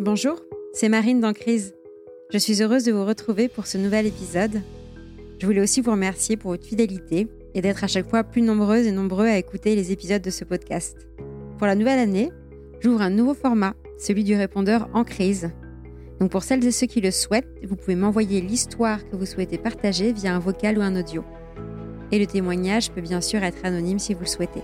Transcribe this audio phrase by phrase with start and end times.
[0.00, 0.38] Bonjour,
[0.72, 1.74] c'est Marine dans Crise.
[2.32, 4.62] Je suis heureuse de vous retrouver pour ce nouvel épisode.
[5.40, 8.86] Je voulais aussi vous remercier pour votre fidélité et d'être à chaque fois plus nombreuses
[8.86, 11.08] et nombreux à écouter les épisodes de ce podcast.
[11.58, 12.30] Pour la nouvelle année,
[12.78, 15.50] j'ouvre un nouveau format, celui du répondeur en crise.
[16.20, 19.58] Donc pour celles et ceux qui le souhaitent, vous pouvez m'envoyer l'histoire que vous souhaitez
[19.58, 21.24] partager via un vocal ou un audio.
[22.12, 24.62] Et le témoignage peut bien sûr être anonyme si vous le souhaitez.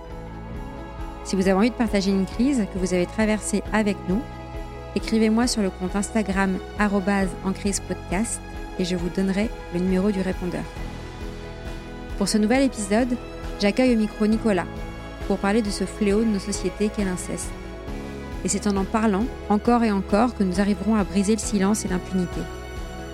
[1.25, 4.21] Si vous avez envie de partager une crise que vous avez traversée avec nous,
[4.95, 6.57] écrivez-moi sur le compte Instagram
[7.87, 8.39] podcast
[8.79, 10.63] et je vous donnerai le numéro du répondeur.
[12.17, 13.17] Pour ce nouvel épisode,
[13.59, 14.65] j'accueille au micro Nicolas
[15.27, 17.49] pour parler de ce fléau de nos sociétés qu'est l'inceste.
[18.43, 21.83] Et c'est en en parlant, encore et encore, que nous arriverons à briser le silence
[21.83, 22.41] et l'impunité.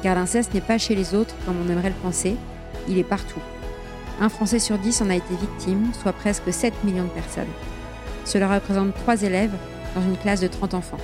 [0.03, 2.35] Car l'inceste n'est pas chez les autres comme on aimerait le penser,
[2.87, 3.39] il est partout.
[4.19, 7.45] Un Français sur dix en a été victime, soit presque 7 millions de personnes.
[8.25, 9.55] Cela représente 3 élèves
[9.95, 10.99] dans une classe de 30 enfants.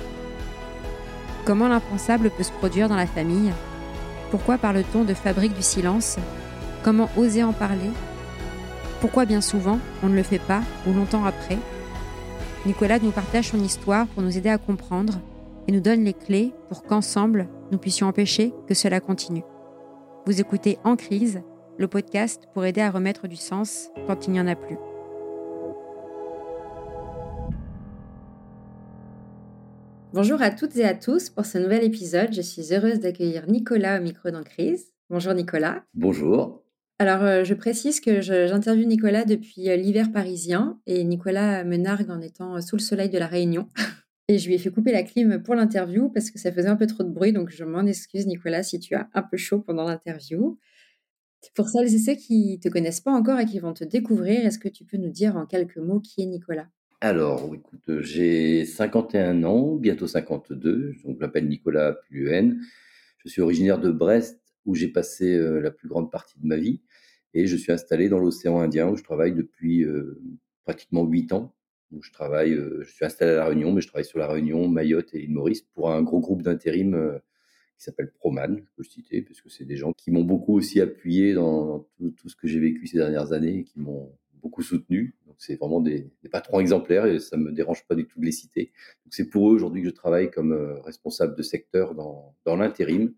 [1.48, 3.50] Comment l'impensable peut se produire dans la famille?
[4.30, 6.18] Pourquoi parle-t-on de fabrique du silence?
[6.84, 7.88] Comment oser en parler?
[9.00, 11.56] Pourquoi bien souvent on ne le fait pas ou longtemps après?
[12.66, 15.14] Nicolas nous partage son histoire pour nous aider à comprendre
[15.66, 19.44] et nous donne les clés pour qu'ensemble nous puissions empêcher que cela continue.
[20.26, 21.40] Vous écoutez En crise,
[21.78, 24.76] le podcast pour aider à remettre du sens quand il n'y en a plus.
[30.14, 32.32] Bonjour à toutes et à tous pour ce nouvel épisode.
[32.32, 34.94] Je suis heureuse d'accueillir Nicolas au micro d'En Crise.
[35.10, 35.84] Bonjour Nicolas.
[35.92, 36.64] Bonjour.
[36.98, 42.10] Alors, euh, je précise que j'interviewe Nicolas depuis euh, l'hiver parisien et Nicolas me nargue
[42.10, 43.68] en étant euh, sous le soleil de la Réunion.
[44.28, 46.76] Et je lui ai fait couper la clim pour l'interview parce que ça faisait un
[46.76, 49.60] peu trop de bruit, donc je m'en excuse Nicolas si tu as un peu chaud
[49.60, 50.58] pendant l'interview.
[51.54, 54.44] Pour celles et ceux qui ne te connaissent pas encore et qui vont te découvrir,
[54.44, 56.68] est-ce que tu peux nous dire en quelques mots qui est Nicolas?
[57.00, 62.60] Alors, écoute, j'ai 51 ans, bientôt 52, donc je m'appelle Nicolas Puluen.
[63.18, 66.56] Je suis originaire de Brest, où j'ai passé euh, la plus grande partie de ma
[66.56, 66.82] vie,
[67.34, 70.20] et je suis installé dans l'océan Indien, où je travaille depuis euh,
[70.64, 71.54] pratiquement 8 ans.
[71.92, 74.26] Où je travaille, euh, je suis installé à La Réunion, mais je travaille sur La
[74.26, 77.20] Réunion, Mayotte et l'île Maurice pour un gros groupe d'intérim
[77.78, 80.80] qui s'appelle Proman, je peux citer, parce que c'est des gens qui m'ont beaucoup aussi
[80.80, 84.62] appuyé dans, tout, tout, ce que j'ai vécu ces dernières années, et qui m'ont beaucoup
[84.62, 85.16] soutenu.
[85.26, 88.32] Donc c'est vraiment des, patrons exemplaires et ça me dérange pas du tout de les
[88.32, 88.72] citer.
[89.04, 92.56] Donc c'est pour eux aujourd'hui que je travaille comme euh, responsable de secteur dans, dans
[92.56, 93.14] l'intérim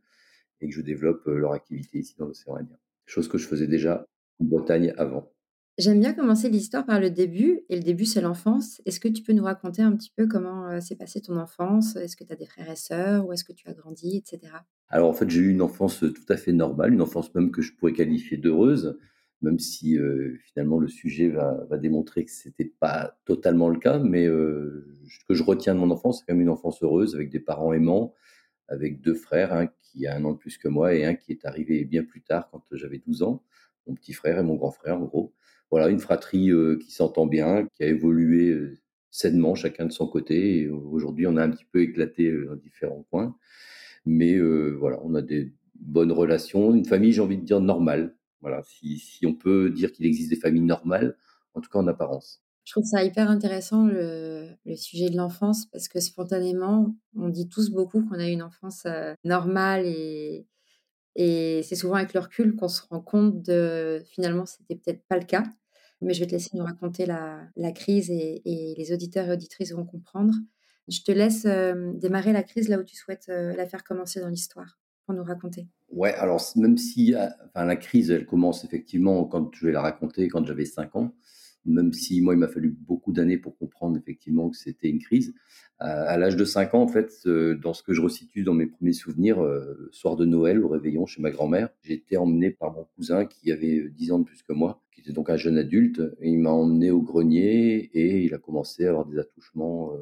[0.61, 2.77] et que je développe euh, leur activité ici dans l'océan Indien.
[3.07, 4.07] Chose que je faisais déjà
[4.41, 5.33] en Bretagne avant.
[5.79, 8.83] J'aime bien commencer l'histoire par le début, et le début c'est l'enfance.
[8.85, 11.97] Est-ce que tu peux nous raconter un petit peu comment euh, s'est passée ton enfance?
[11.97, 14.53] Est-ce que tu as des frères et sœurs Où est-ce que tu as grandi, etc.
[14.89, 17.63] Alors en fait j'ai eu une enfance tout à fait normale, une enfance même que
[17.63, 18.99] je pourrais qualifier d'heureuse
[19.43, 23.99] même si euh, finalement le sujet va, va démontrer que c'était pas totalement le cas,
[23.99, 27.15] mais euh, ce que je retiens de mon enfance, c'est quand même une enfance heureuse
[27.15, 28.15] avec des parents aimants,
[28.69, 31.33] avec deux frères, un qui a un an de plus que moi et un qui
[31.33, 33.43] est arrivé bien plus tard quand j'avais 12 ans,
[33.87, 35.35] mon petit frère et mon grand frère en gros.
[35.71, 38.57] Voilà, une fratrie euh, qui s'entend bien, qui a évolué
[39.11, 40.69] sainement chacun de son côté.
[40.69, 43.37] Aujourd'hui, on a un petit peu éclaté dans différents coins,
[44.05, 48.63] mais voilà, on a des bonnes relations, une famille, j'ai envie de dire normale voilà,
[48.63, 51.17] si, on peut dire qu'il existe des familles normales,
[51.55, 52.43] en tout cas en apparence.
[52.65, 57.71] Je trouve ça hyper intéressant le, sujet de l'enfance parce que spontanément, on dit tous
[57.71, 60.47] beaucoup qu'on a une enfance euh, normale et,
[61.17, 65.25] c'est souvent avec le recul qu'on se rend compte de finalement c'était peut-être pas le
[65.25, 65.45] cas.
[66.01, 69.73] Mais je vais te laisser nous raconter la, crise et, et, les auditeurs et auditrices
[69.73, 70.33] vont comprendre.
[70.91, 74.21] Je te laisse euh, démarrer la crise là où tu souhaites euh, la faire commencer
[74.21, 75.69] dans l'histoire pour nous raconter.
[75.91, 79.83] Ouais, alors même si euh, enfin, la crise, elle commence effectivement quand je vais la
[79.83, 81.15] raconter, quand j'avais 5 ans,
[81.65, 85.35] même si moi, il m'a fallu beaucoup d'années pour comprendre effectivement que c'était une crise.
[85.79, 88.67] à l'âge de 5 ans, en fait, euh, dans ce que je resitue dans mes
[88.67, 92.73] premiers souvenirs, euh, soir de Noël, au réveillon chez ma grand-mère, j'ai été emmené par
[92.73, 95.59] mon cousin qui avait 10 ans de plus que moi, qui était donc un jeune
[95.59, 96.01] adulte.
[96.21, 99.93] Et il m'a emmené au grenier et il a commencé à avoir des attouchements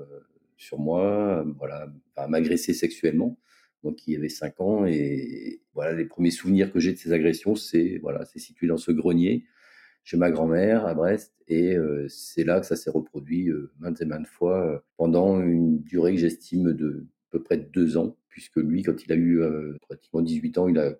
[0.56, 1.86] sur moi, voilà,
[2.16, 3.39] à m'agresser sexuellement
[3.83, 4.86] moi qui avais 5 ans.
[4.86, 8.77] Et voilà, les premiers souvenirs que j'ai de ces agressions, c'est voilà, c'est situé dans
[8.77, 9.45] ce grenier
[10.09, 11.34] chez ma grand-mère à Brest.
[11.48, 15.41] Et euh, c'est là que ça s'est reproduit euh, maintes et maintes fois euh, pendant
[15.41, 19.16] une durée que j'estime de à peu près deux ans, puisque lui, quand il a
[19.16, 19.42] eu
[19.83, 20.95] pratiquement 18 ans, il a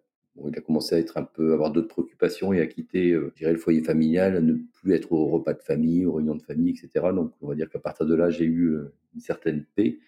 [0.47, 3.83] il a commencé à être un peu avoir d'autres préoccupations et à quitter le foyer
[3.83, 7.07] familial, à ne plus être au repas de famille, aux réunions de famille, etc.
[7.15, 8.77] Donc on va dire qu'à partir de là, j'ai eu
[9.15, 9.99] une certaine paix.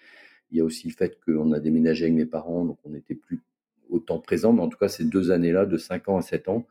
[0.51, 3.15] Il y a aussi le fait qu'on a déménagé avec mes parents, donc on n'était
[3.15, 3.41] plus
[3.89, 4.53] autant présents.
[4.53, 6.67] Mais en tout cas, ces deux années-là, de 5 ans à 7 ans,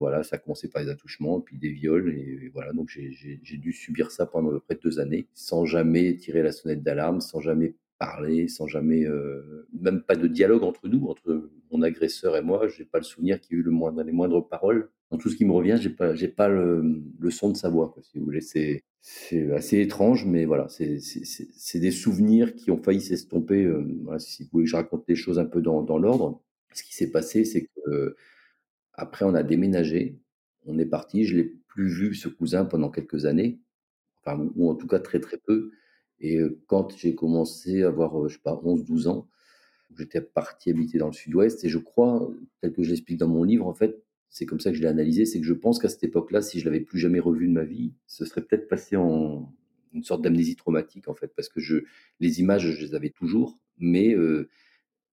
[0.00, 2.14] voilà, ça a commencé par les attouchements, puis des viols.
[2.16, 6.16] Et voilà, donc j'ai dû subir ça pendant à peu près deux années, sans jamais
[6.16, 10.88] tirer la sonnette d'alarme, sans jamais parler, sans jamais, euh, même pas de dialogue entre
[10.88, 12.66] nous, entre mon agresseur et moi.
[12.66, 14.90] J'ai pas le souvenir qu'il y ait eu les moindres paroles.
[15.10, 18.18] Dans tout ce qui me revient, j'ai pas, pas le, son de sa voix, si
[18.18, 18.40] vous voulez.
[18.40, 18.82] C'est,
[19.54, 23.64] assez étrange, mais voilà, c'est, des souvenirs qui ont failli s'estomper.
[23.64, 23.84] Euh,
[24.18, 26.42] si vous voulez que je raconte les choses un peu dans, dans l'ordre,
[26.72, 28.16] ce qui s'est passé, c'est que
[28.94, 30.18] après on a déménagé,
[30.66, 31.24] on est parti.
[31.24, 33.60] Je l'ai plus vu ce cousin pendant quelques années,
[34.22, 35.72] enfin ou en tout cas très très peu.
[36.20, 39.28] Et quand j'ai commencé à avoir, je sais pas, 11-12 ans,
[39.96, 41.64] j'étais parti habiter dans le sud-ouest.
[41.64, 42.30] Et je crois,
[42.60, 44.88] tel que je l'explique dans mon livre, en fait, c'est comme ça que je l'ai
[44.88, 47.52] analysé, c'est que je pense qu'à cette époque-là, si je l'avais plus jamais revu de
[47.52, 49.52] ma vie, ce serait peut-être passé en
[49.92, 51.60] une sorte d'amnésie traumatique, en fait, parce que
[52.20, 54.14] les images, je les avais toujours, mais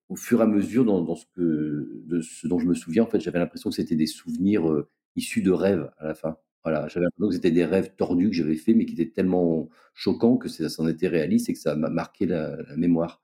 [0.09, 3.07] au fur et à mesure, dans, ce que, de ce dont je me souviens, en
[3.07, 6.37] fait, j'avais l'impression que c'était des souvenirs issus de rêves à la fin.
[6.69, 9.69] Voilà, j'avais l'impression que c'était des rêves tordus que j'avais faits, mais qui étaient tellement
[9.93, 13.23] choquants que ça s'en était réaliste et que ça m'a marqué la, mémoire.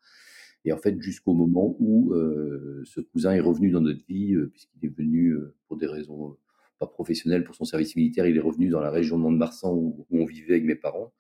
[0.63, 4.47] Et en fait, jusqu'au moment où euh, ce cousin est revenu dans notre vie, euh,
[4.47, 6.37] puisqu'il est venu euh, pour des raisons
[6.79, 10.07] pas professionnelles, pour son service militaire, il est revenu dans la région de Mont-de-Marsan où,
[10.09, 11.11] on vivait avec mes parents.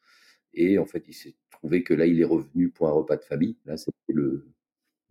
[0.53, 3.23] Et en fait, il s'est trouvé que là, il est revenu pour un repas de
[3.25, 3.57] famille.
[3.65, 4.47] Là, c'était le,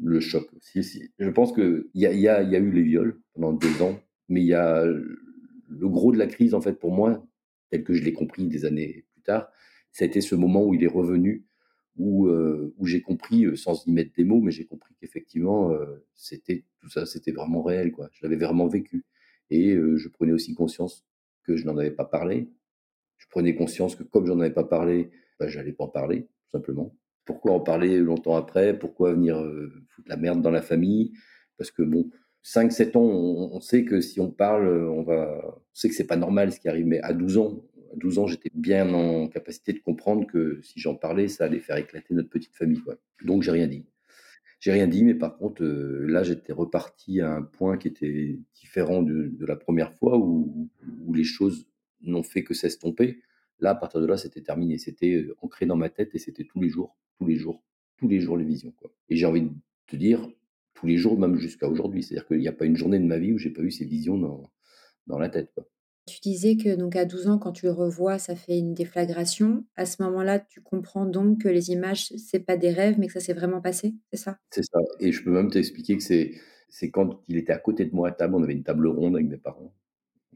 [0.02, 0.48] le choc.
[0.62, 1.10] Si, si.
[1.18, 4.00] Je pense qu'il y a, y, a, y a eu les viols pendant deux ans,
[4.30, 4.86] mais il y a
[5.78, 7.24] le gros de la crise, en fait, pour moi,
[7.70, 9.50] tel que je l'ai compris des années plus tard,
[9.92, 11.46] ça a été ce moment où il est revenu,
[11.96, 15.72] où, euh, où j'ai compris, euh, sans y mettre des mots, mais j'ai compris qu'effectivement,
[15.72, 18.08] euh, c'était tout ça, c'était vraiment réel, quoi.
[18.12, 19.04] Je l'avais vraiment vécu.
[19.50, 21.04] Et je prenais aussi conscience
[21.44, 22.48] que je n'en avais pas parlé.
[23.18, 26.50] Je prenais conscience que comme j'en avais pas parlé, bah, j'allais pas en parler, tout
[26.50, 26.96] simplement.
[27.26, 28.78] Pourquoi en parler longtemps après?
[28.78, 29.36] Pourquoi venir
[29.88, 31.12] foutre la merde dans la famille?
[31.58, 32.10] Parce que bon,
[32.44, 36.16] 5-7 ans, on, sait que si on parle, on va, on sait que c'est pas
[36.16, 36.86] normal ce qui arrive.
[36.86, 40.80] Mais à 12 ans, à 12 ans, j'étais bien en capacité de comprendre que si
[40.80, 42.80] j'en parlais, ça allait faire éclater notre petite famille.
[42.80, 42.96] Quoi.
[43.24, 43.84] Donc j'ai rien dit.
[44.58, 48.38] J'ai rien dit, mais par contre, euh, là, j'étais reparti à un point qui était
[48.54, 50.70] différent de, la première fois où,
[51.04, 51.66] où les choses
[52.02, 53.20] n'ont fait que s'estomper.
[53.58, 54.78] Là, à partir de là, c'était terminé.
[54.78, 57.62] C'était euh, ancré dans ma tête et c'était tous les jours, tous les jours,
[57.96, 58.72] tous les jours les visions.
[58.72, 58.92] Quoi.
[59.08, 59.50] Et j'ai envie de
[59.86, 60.28] te dire,
[60.82, 62.02] tous les jours, même jusqu'à aujourd'hui.
[62.02, 63.84] C'est-à-dire qu'il n'y a pas une journée de ma vie où j'ai pas eu ces
[63.84, 64.50] visions dans,
[65.06, 65.54] dans la tête.
[66.08, 69.64] Tu disais que donc à 12 ans, quand tu le revois, ça fait une déflagration.
[69.76, 73.12] À ce moment-là, tu comprends donc que les images, c'est pas des rêves, mais que
[73.12, 74.38] ça s'est vraiment passé, c'est ça?
[74.50, 74.80] C'est ça.
[74.98, 76.32] Et je peux même t'expliquer que c'est
[76.68, 79.14] c'est quand il était à côté de moi à table, on avait une table ronde
[79.14, 79.72] avec mes parents.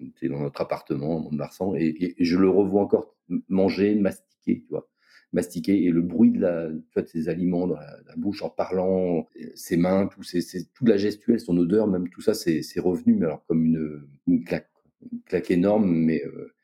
[0.01, 3.17] On était dans notre appartement, mont marsan et, et, je le revois encore
[3.49, 4.89] manger, mastiquer, tu vois
[5.33, 6.71] mastiquer et le bruit de, la,
[7.07, 10.41] ses aliments dans la, bouche en parlant, euh, ses mains, tout, c'est,
[10.73, 14.45] toute la gestuelle, son odeur, même tout ça, c'est, revenu, mais alors comme une, une,
[14.45, 14.71] claque,
[15.13, 15.91] une claque énorme.
[15.91, 16.55] Mais, euh,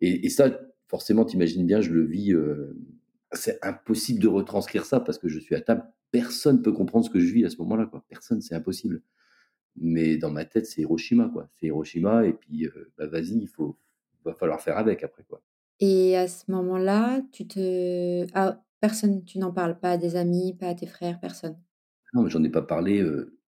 [0.00, 2.32] et, ça, forcément, t'imagines bien, je le vis.
[2.32, 2.76] Euh,
[3.32, 5.84] c'est impossible de retranscrire ça parce que je suis à table.
[6.10, 7.86] Personne peut comprendre ce que je vis à ce moment-là.
[7.86, 8.02] Quoi.
[8.08, 9.02] Personne, c'est impossible.
[9.76, 11.28] Mais dans ma tête, c'est Hiroshima.
[11.28, 11.46] Quoi.
[11.52, 12.24] C'est Hiroshima.
[12.26, 12.66] Et puis,
[12.96, 13.76] bah, vas-y, il faut,
[14.24, 15.24] va falloir faire avec après.
[15.24, 15.42] Quoi.
[15.80, 20.54] Et à ce moment-là, tu te ah, personne tu n'en parles pas à des amis,
[20.54, 21.56] pas à tes frères, personne?
[22.14, 23.04] Non, mais j'en ai pas parlé,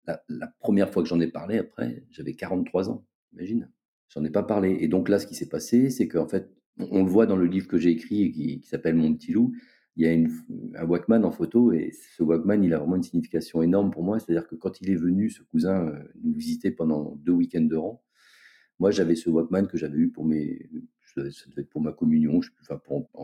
[0.05, 3.71] la 1 fois que j'en ai parlé après, j'avais 43 ans, imagine?
[4.09, 7.03] J'en ai pas parlé et donc là, ce qui s'est passé, c'est qu'en fait, on
[7.03, 9.53] le voit dans le livre que j'ai écrit et qui s'appelle Mon petit loup,
[9.95, 13.61] il y a un Walkman en photo et ce Walkman, il a vraiment une signification
[13.61, 14.19] énorme pour moi.
[14.19, 15.93] C'est-à-dire que quand il est venu, ce cousin,
[16.23, 18.01] nous visiter pendant 2 week-ends de rang,
[18.79, 20.69] moi, j'avais ce Walkman que j'avais eu pour mes
[21.31, 22.79] ça devait être pour ma communion, enfin,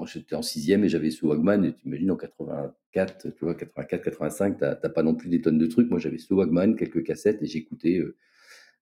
[0.06, 4.58] j'étais en sixième et j'avais ce Wagman, tu imagines en 84, tu vois, 84, 85,
[4.58, 5.90] t'as pas non plus des tonnes de trucs.
[5.90, 8.16] Moi, j'avais ce Wagman, quelques cassettes et j'écoutais euh,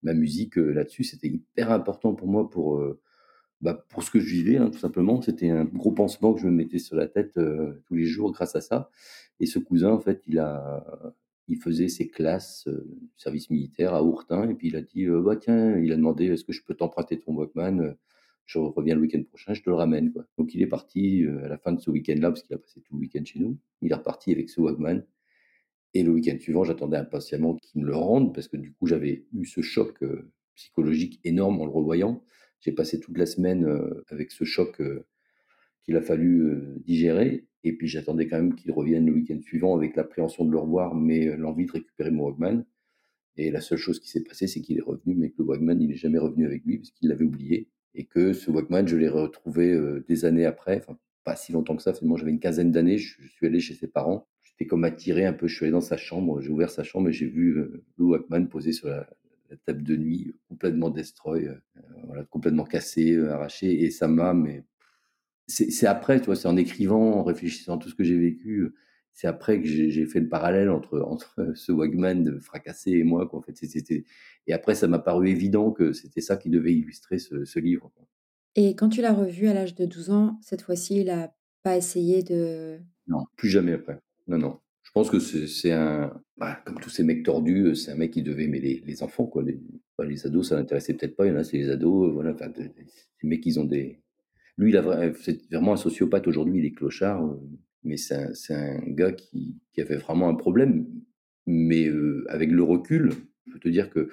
[0.04, 1.04] ma musique euh, là-dessus.
[1.04, 3.00] C'était hyper important pour moi pour, euh,
[3.62, 5.22] bah, pour ce que je vivais, hein, tout simplement.
[5.22, 8.56] C'était un gros pansement que je me mettais sur la tête tous les jours grâce
[8.56, 8.90] à ça.
[9.40, 10.84] Et ce cousin, en fait, il a,
[11.48, 15.36] il faisait ses classes du service militaire à Ourtin et puis il a dit bah
[15.36, 17.96] tiens il a demandé est-ce que je peux t'emprunter ton Walkman
[18.46, 20.12] je reviens le week-end prochain, je te le ramène.
[20.12, 20.26] Quoi.
[20.38, 22.82] Donc il est parti euh, à la fin de ce week-end-là, parce qu'il a passé
[22.82, 23.58] tout le week-end chez nous.
[23.82, 25.06] Il est reparti avec ce Wagman.
[25.94, 29.26] Et le week-end suivant, j'attendais impatiemment qu'il me le rende, parce que du coup, j'avais
[29.34, 32.24] eu ce choc euh, psychologique énorme en le revoyant.
[32.60, 34.82] J'ai passé toute la semaine euh, avec ce choc
[35.84, 37.46] qu'il a fallu digérer.
[37.66, 40.96] Et puis j'attendais quand même qu'il revienne le week-end suivant avec l'appréhension de le revoir,
[40.96, 42.66] mais l'envie de récupérer mon Wagman.
[43.36, 45.82] Et la seule chose qui s'est passée, c'est qu'il est revenu, mais que le Wagman,
[45.82, 48.98] il n'est jamais revenu avec lui, parce qu'il l'avait oublié et que ce Walkman, je
[48.98, 52.72] l'ai retrouvé des années après, enfin pas si longtemps que ça, finalement j'avais une quinzaine
[52.72, 55.72] d'années, je, suis allé chez ses parents, j'étais comme attiré un peu, je suis allé
[55.72, 59.08] dans sa chambre, j'ai ouvert sa chambre et j'ai vu le Walkman posé sur la,
[59.68, 61.48] table de nuit, complètement destroy,
[62.32, 64.64] complètement cassé, arraché, et ça m'a, mais
[65.48, 68.74] c'est après, tu vois, c'est en écrivant, en réfléchissant à tout ce que j'ai vécu,
[69.14, 73.28] c'est après que j'ai fait le parallèle entre, entre ce Wagman fracassé et moi.
[73.28, 73.40] Quoi.
[73.40, 74.04] En fait, c'était
[74.48, 77.92] et après, ça m'a paru évident que c'était ça qui devait illustrer ce, ce livre.
[78.56, 81.78] Et quand tu l'as revu à l'âge de 12 ans, cette fois-ci, il a pas
[81.78, 82.80] essayé de...
[83.08, 84.00] Non, plus jamais après.
[84.28, 84.60] Non, non.
[84.84, 86.22] Je pense que c'est un...
[86.38, 89.26] Bah, comme tous ces mecs tordus, c'est un mec qui devait aimer les, les enfants.
[89.26, 89.44] Quoi.
[89.44, 89.60] Les,
[89.98, 91.26] bah, les ados, ça l'intéressait peut-être pas.
[91.26, 92.12] Il y en a, c'est les ados.
[92.14, 94.02] Voilà, enfin, les mecs, ils ont des...
[94.58, 97.26] Lui, il a c'est vraiment un sociopathe aujourd'hui, il est clochard.
[97.26, 97.40] Euh,
[97.84, 100.88] mais c'est un, un, gars qui, qui, avait vraiment un problème.
[101.46, 103.12] Mais euh, avec le recul,
[103.48, 104.10] je peux te dire que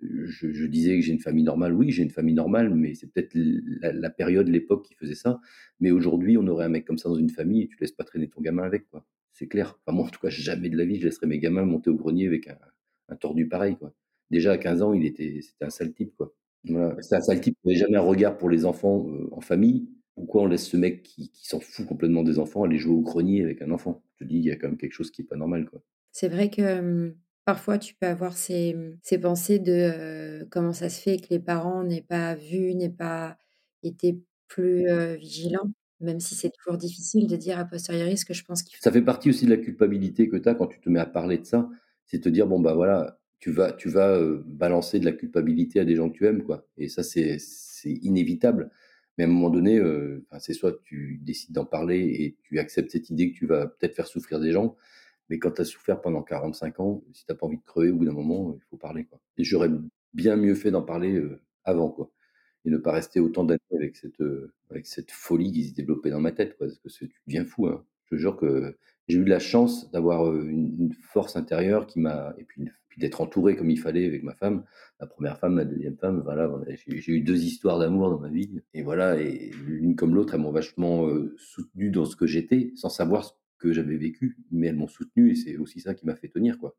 [0.00, 1.72] je, disais que j'ai une famille normale.
[1.72, 5.40] Oui, j'ai une famille normale, mais c'est peut-être la, période, l'époque qui faisait ça.
[5.80, 8.04] Mais aujourd'hui, on aurait un mec comme ça dans une famille et tu laisses pas
[8.04, 9.06] traîner ton gamin avec, quoi.
[9.32, 9.78] C'est clair.
[9.84, 11.96] Enfin, moi, en tout cas, jamais de la vie, je laisserais mes gamins monter au
[11.96, 12.48] grenier avec
[13.08, 13.94] un, tordu pareil, quoi.
[14.30, 16.34] Déjà, à 15 ans, il était, c'était un sale type, quoi.
[16.64, 16.96] Voilà.
[17.02, 17.56] C'est un sale type.
[17.64, 19.88] Il n'avait jamais un regard pour les enfants euh, en famille.
[20.14, 23.00] Pourquoi on laisse ce mec qui, qui s'en fout complètement des enfants aller jouer au
[23.00, 24.02] grenier avec un enfant?
[24.14, 25.82] Je te dis, il y a quand même quelque chose qui est pas normal, quoi.
[26.12, 31.18] C'est vrai que Parfois, tu peux avoir ces, ces pensées de comment ça se fait
[31.18, 33.36] que les parents n'aient pas vu, n'aient pas
[33.82, 34.18] été
[34.48, 34.86] plus
[35.18, 38.76] vigilants, même si c'est toujours difficile de dire a posteriori ce que je pense qu'il
[38.76, 38.82] faut.
[38.82, 41.06] Ça fait partie aussi de la culpabilité que tu as quand tu te mets à
[41.06, 41.68] parler de ça.
[42.06, 45.84] C'est te dire, bon, bah voilà, tu vas, tu vas balancer de la culpabilité à
[45.84, 46.66] des gens que tu aimes, quoi.
[46.78, 47.36] Et ça, c'est
[47.84, 48.70] inévitable.
[49.18, 49.80] Mais à un moment donné,
[50.40, 53.94] c'est soit tu décides d'en parler et tu acceptes cette idée que tu vas peut-être
[53.94, 54.76] faire souffrir des gens,
[55.28, 57.90] mais quand tu as souffert pendant 45 ans, si tu n'as pas envie de crever
[57.90, 59.04] au bout d'un moment, il faut parler.
[59.06, 59.20] Quoi.
[59.38, 59.70] Et j'aurais
[60.14, 61.22] bien mieux fait d'en parler
[61.64, 62.10] avant, quoi.
[62.66, 64.22] Et ne pas rester autant d'années avec cette,
[64.70, 66.66] avec cette folie qui se développait dans ma tête, quoi.
[66.82, 67.84] Parce que tu deviens fou, hein.
[68.06, 68.76] Je te jure que
[69.08, 72.34] j'ai eu de la chance d'avoir une, force intérieure qui m'a.
[72.38, 72.64] Et puis,
[72.96, 74.64] d'être entouré comme il fallait avec ma femme,
[75.00, 76.20] ma première femme, ma deuxième femme.
[76.22, 76.48] Voilà,
[76.86, 78.62] j'ai eu deux histoires d'amour dans ma vie.
[78.72, 82.88] Et voilà, et l'une comme l'autre, elles m'ont vachement soutenu dans ce que j'étais, sans
[82.88, 86.28] savoir que j'avais vécu, mais elles m'ont soutenu et c'est aussi ça qui m'a fait
[86.28, 86.76] tenir, quoi.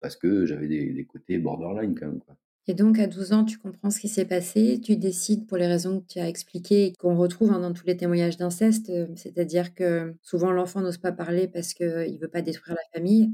[0.00, 2.36] Parce que j'avais des, côtés borderline quand même, quoi.
[2.68, 5.66] Et donc, à 12 ans, tu comprends ce qui s'est passé, tu décides, pour les
[5.66, 9.74] raisons que tu as expliquées, qu'on retrouve hein, dans tous les témoignages d'inceste, euh, c'est-à-dire
[9.74, 13.32] que souvent l'enfant n'ose pas parler parce qu'il ne veut pas détruire la famille,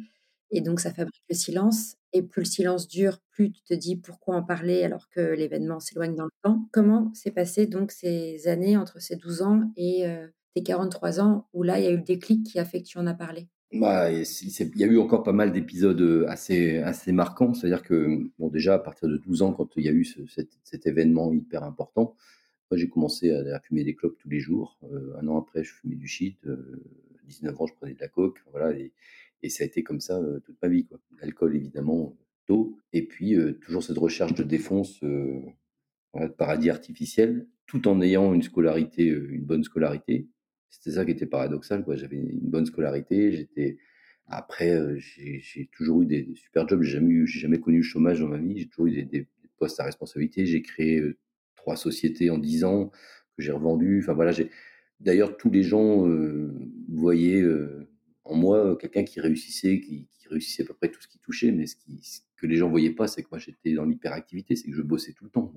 [0.50, 1.96] et donc ça fabrique le silence.
[2.14, 5.78] Et plus le silence dure, plus tu te dis pourquoi en parler alors que l'événement
[5.78, 6.66] s'éloigne dans le temps.
[6.72, 11.46] Comment s'est passé donc ces années entre ces 12 ans et euh, tes 43 ans,
[11.52, 13.12] où là, il y a eu le déclic qui a fait que tu en as
[13.14, 13.46] parlé?
[13.72, 17.52] Bah, il y a eu encore pas mal d'épisodes euh, assez, marquants.
[17.52, 20.86] C'est-à-dire que, bon, déjà, à partir de 12 ans, quand il y a eu cet,
[20.86, 22.16] événement hyper important,
[22.70, 24.78] moi, j'ai commencé à, fumer des clopes tous les jours.
[24.84, 26.38] Euh, un an après, je fumais du shit.
[27.24, 28.42] 19 euh, ans, je prenais de la coke.
[28.52, 28.92] Voilà, et,
[29.50, 30.86] ça a été comme ça toute ma vie.
[31.20, 32.78] L'alcool, évidemment, tôt.
[32.92, 39.04] Et puis, toujours cette recherche de défense de paradis artificiel, tout en ayant une scolarité,
[39.04, 40.26] une bonne scolarité.
[40.70, 41.96] C'était ça qui était paradoxal, quoi.
[41.96, 43.78] J'avais une bonne scolarité, j'étais
[44.28, 47.82] après, euh, j'ai toujours eu des, super jobs, j'ai jamais eu j'ai jamais connu le
[47.82, 49.26] chômage dans ma vie, j'ai toujours eu des,
[49.58, 51.16] postes à responsabilité, j'ai créé, euh,
[51.56, 52.90] trois sociétés en 10 ans
[53.36, 54.00] que j'ai revendues.
[54.02, 54.50] Enfin voilà, j'ai
[55.00, 56.54] d'ailleurs tous les gens, euh,
[56.88, 57.44] voyaient,
[58.24, 61.66] en moi, quelqu'un qui réussissait, qui réussissait à peu près tout ce qui touchait, mais
[61.66, 62.00] ce qui
[62.36, 65.12] que les gens voyaient pas, c'est que moi j'étais dans l'hyperactivité, c'est que je bossais
[65.12, 65.52] tout le temps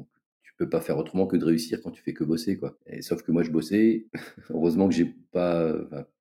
[0.64, 2.78] peux pas faire autrement que de réussir quand tu fais que bosser, quoi.
[2.86, 4.06] Et, sauf que moi, je bossais.
[4.50, 5.76] Heureusement que j'ai pas,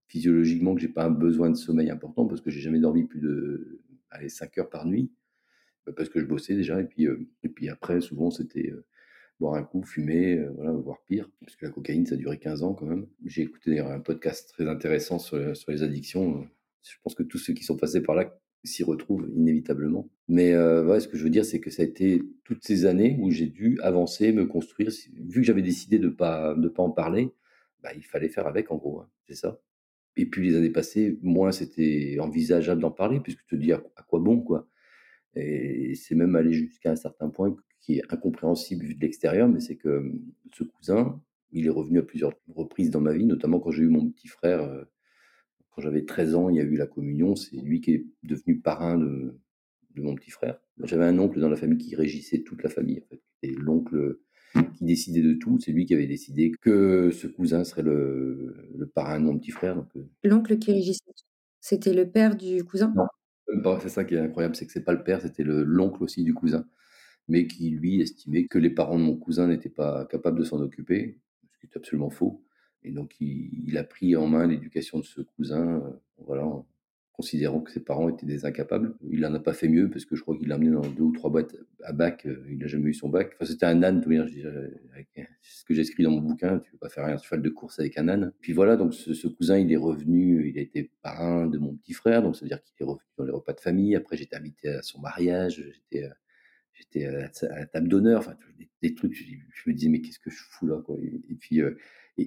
[0.08, 3.20] physiologiquement, que j'ai pas un besoin de sommeil important parce que j'ai jamais dormi plus
[3.20, 3.80] de,
[4.10, 5.12] allez, 5 heures par nuit.
[5.86, 6.80] Bah, parce que je bossais déjà.
[6.80, 8.84] Et puis, euh, et puis après, souvent, c'était euh,
[9.38, 11.28] boire un coup, fumer, euh, voilà, voire pire.
[11.40, 13.06] Parce que la cocaïne, ça a duré 15 ans quand même.
[13.26, 16.48] J'ai écouté un podcast très intéressant sur, sur les addictions.
[16.82, 20.08] Je pense que tous ceux qui sont passés par là s'y retrouve inévitablement.
[20.28, 23.16] Mais euh, ce que je veux dire, c'est que ça a été toutes ces années
[23.20, 24.90] où j'ai dû avancer, me construire.
[25.14, 27.32] Vu que j'avais décidé de pas de pas en parler,
[27.82, 29.60] bah, il fallait faire avec en gros, hein, c'est ça.
[30.16, 34.20] Et puis les années passées, moins c'était envisageable d'en parler puisque te dis à, quoi
[34.20, 34.68] bon quoi.
[35.36, 39.60] Et c'est même allé jusqu'à un certain point qui est incompréhensible vu de l'extérieur, mais
[39.60, 40.12] c'est que
[40.52, 43.88] ce cousin, il est revenu à plusieurs reprises dans ma vie, notamment quand j'ai eu
[43.88, 44.84] mon petit frère euh,
[45.70, 47.36] quand j'avais 13 ans, il y a eu la communion.
[47.36, 49.38] C'est lui qui est devenu parrain de,
[49.94, 50.60] de mon petit frère.
[50.82, 53.02] J'avais un oncle dans la famille qui régissait toute la famille.
[53.04, 53.20] En fait.
[53.42, 54.18] Et l'oncle
[54.74, 58.86] qui décidait de tout, c'est lui qui avait décidé que ce cousin serait le, le
[58.86, 59.84] parrain de mon petit frère.
[59.96, 60.02] Euh.
[60.24, 61.24] L'oncle qui régissait tout,
[61.60, 62.92] c'était le père du cousin?
[62.96, 66.24] Non, C'est ça qui est incroyable, c'est que c'est pas le père, c'était l'oncle aussi
[66.24, 66.66] du cousin,
[67.28, 70.60] mais qui lui estimait que les parents de mon cousin n'étaient pas capables de s'en
[70.60, 71.18] occuper,
[71.52, 72.42] ce qui est absolument faux.
[72.82, 75.90] Et donc, il, a pris en main l'éducation de ce cousin, euh,
[76.26, 76.46] voilà,
[77.20, 78.94] considérant que ses parents étaient des incapables.
[79.10, 81.02] Il n'en a pas fait mieux parce que je crois qu'il l'a amené dans deux
[81.02, 82.24] ou trois boîtes à bac.
[82.24, 83.32] Euh, il n'a jamais eu son bac.
[83.34, 86.58] Enfin, c'était un âne, tout C'est ce que j'ai écrit dans mon bouquin.
[86.60, 88.32] Tu ne peux pas faire un cheval de course avec un âne.
[88.40, 90.48] Puis voilà, donc ce, cousin, il est revenu.
[90.48, 92.22] Il a été parrain de mon petit frère.
[92.22, 93.94] Donc, ça veut dire qu'il est revenu dans les repas de famille.
[93.96, 95.62] Après, j'étais invité à son mariage.
[95.92, 98.34] J'étais euh, à la table d'honneur, enfin
[98.80, 100.96] des, trucs, je, me disais mais qu'est-ce que je fous là quoi.
[101.02, 101.60] Et, puis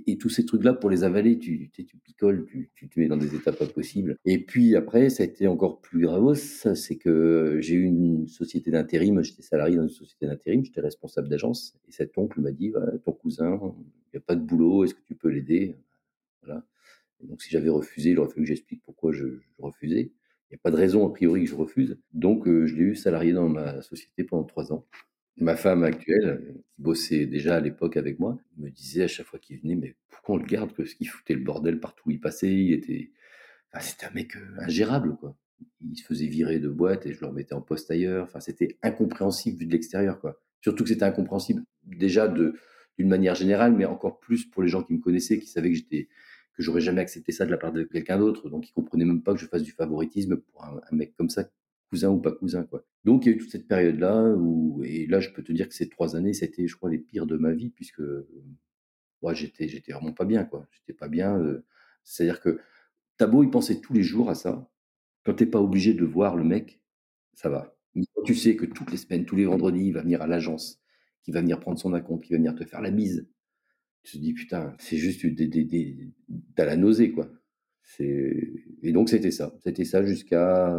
[0.07, 3.07] et, tous ces trucs-là, pour les avaler, tu, tu, tu picoles, tu, tu, te mets
[3.07, 4.17] dans des états pas possibles.
[4.25, 8.71] Et puis après, ça a été encore plus grave, c'est que j'ai eu une société
[8.71, 12.73] d'intérim, j'étais salarié dans une société d'intérim, j'étais responsable d'agence, et cet oncle m'a dit,
[13.03, 13.59] ton cousin,
[14.13, 15.77] il n'y a pas de boulot, est-ce que tu peux l'aider?
[16.43, 16.65] Voilà.
[17.21, 19.25] donc si j'avais refusé, il aurait fallu que j'explique pourquoi je,
[19.59, 20.11] refusais.
[20.49, 21.97] Il n'y a pas de raison, a priori, que je refuse.
[22.13, 24.85] Donc, euh, je l'ai eu salarié dans ma société pendant trois ans.
[25.37, 29.39] Ma femme actuelle, qui bossait déjà à l'époque avec moi, me disait à chaque fois
[29.39, 32.19] qu'il venait, mais pourquoi on le garde Parce qu'il foutait le bordel partout où il
[32.19, 32.53] passait.
[32.53, 33.11] Il était,
[33.71, 35.35] enfin, c'était un mec euh, ingérable, quoi.
[35.81, 38.25] Il se faisait virer de boîte et je le remettais en poste ailleurs.
[38.25, 40.39] Enfin, c'était incompréhensible vu de l'extérieur, quoi.
[40.61, 42.55] Surtout que c'était incompréhensible déjà de,
[42.97, 45.77] d'une manière générale, mais encore plus pour les gens qui me connaissaient, qui savaient que
[45.77, 46.09] j'étais,
[46.55, 48.49] que j'aurais jamais accepté ça de la part de quelqu'un d'autre.
[48.49, 51.49] Donc, ils comprenaient même pas que je fasse du favoritisme pour un mec comme ça
[51.93, 52.63] cousin ou pas cousin.
[52.63, 52.83] Quoi.
[53.05, 55.67] Donc il y a eu toute cette période-là, où, et là je peux te dire
[55.69, 58.01] que ces trois années, c'était je crois les pires de ma vie, puisque
[59.21, 60.43] moi j'étais, j'étais vraiment pas bien.
[60.43, 60.67] quoi.
[60.71, 61.37] J'étais pas bien.
[61.39, 61.65] Euh,
[62.03, 62.59] c'est-à-dire que
[63.17, 64.67] t'as beau y penser tous les jours à ça,
[65.23, 66.81] quand t'es pas obligé de voir le mec,
[67.33, 67.77] ça va.
[67.95, 70.27] Mais quand tu sais que toutes les semaines, tous les vendredis, il va venir à
[70.27, 70.81] l'agence,
[71.23, 73.27] qu'il va venir prendre son acompte, qu'il va venir te faire la bise,
[74.03, 76.11] tu te dis putain, c'est juste des, des, des,
[76.55, 77.29] t'as la nausée quoi.
[77.99, 80.75] Et donc c'était ça, c'était ça jusqu'à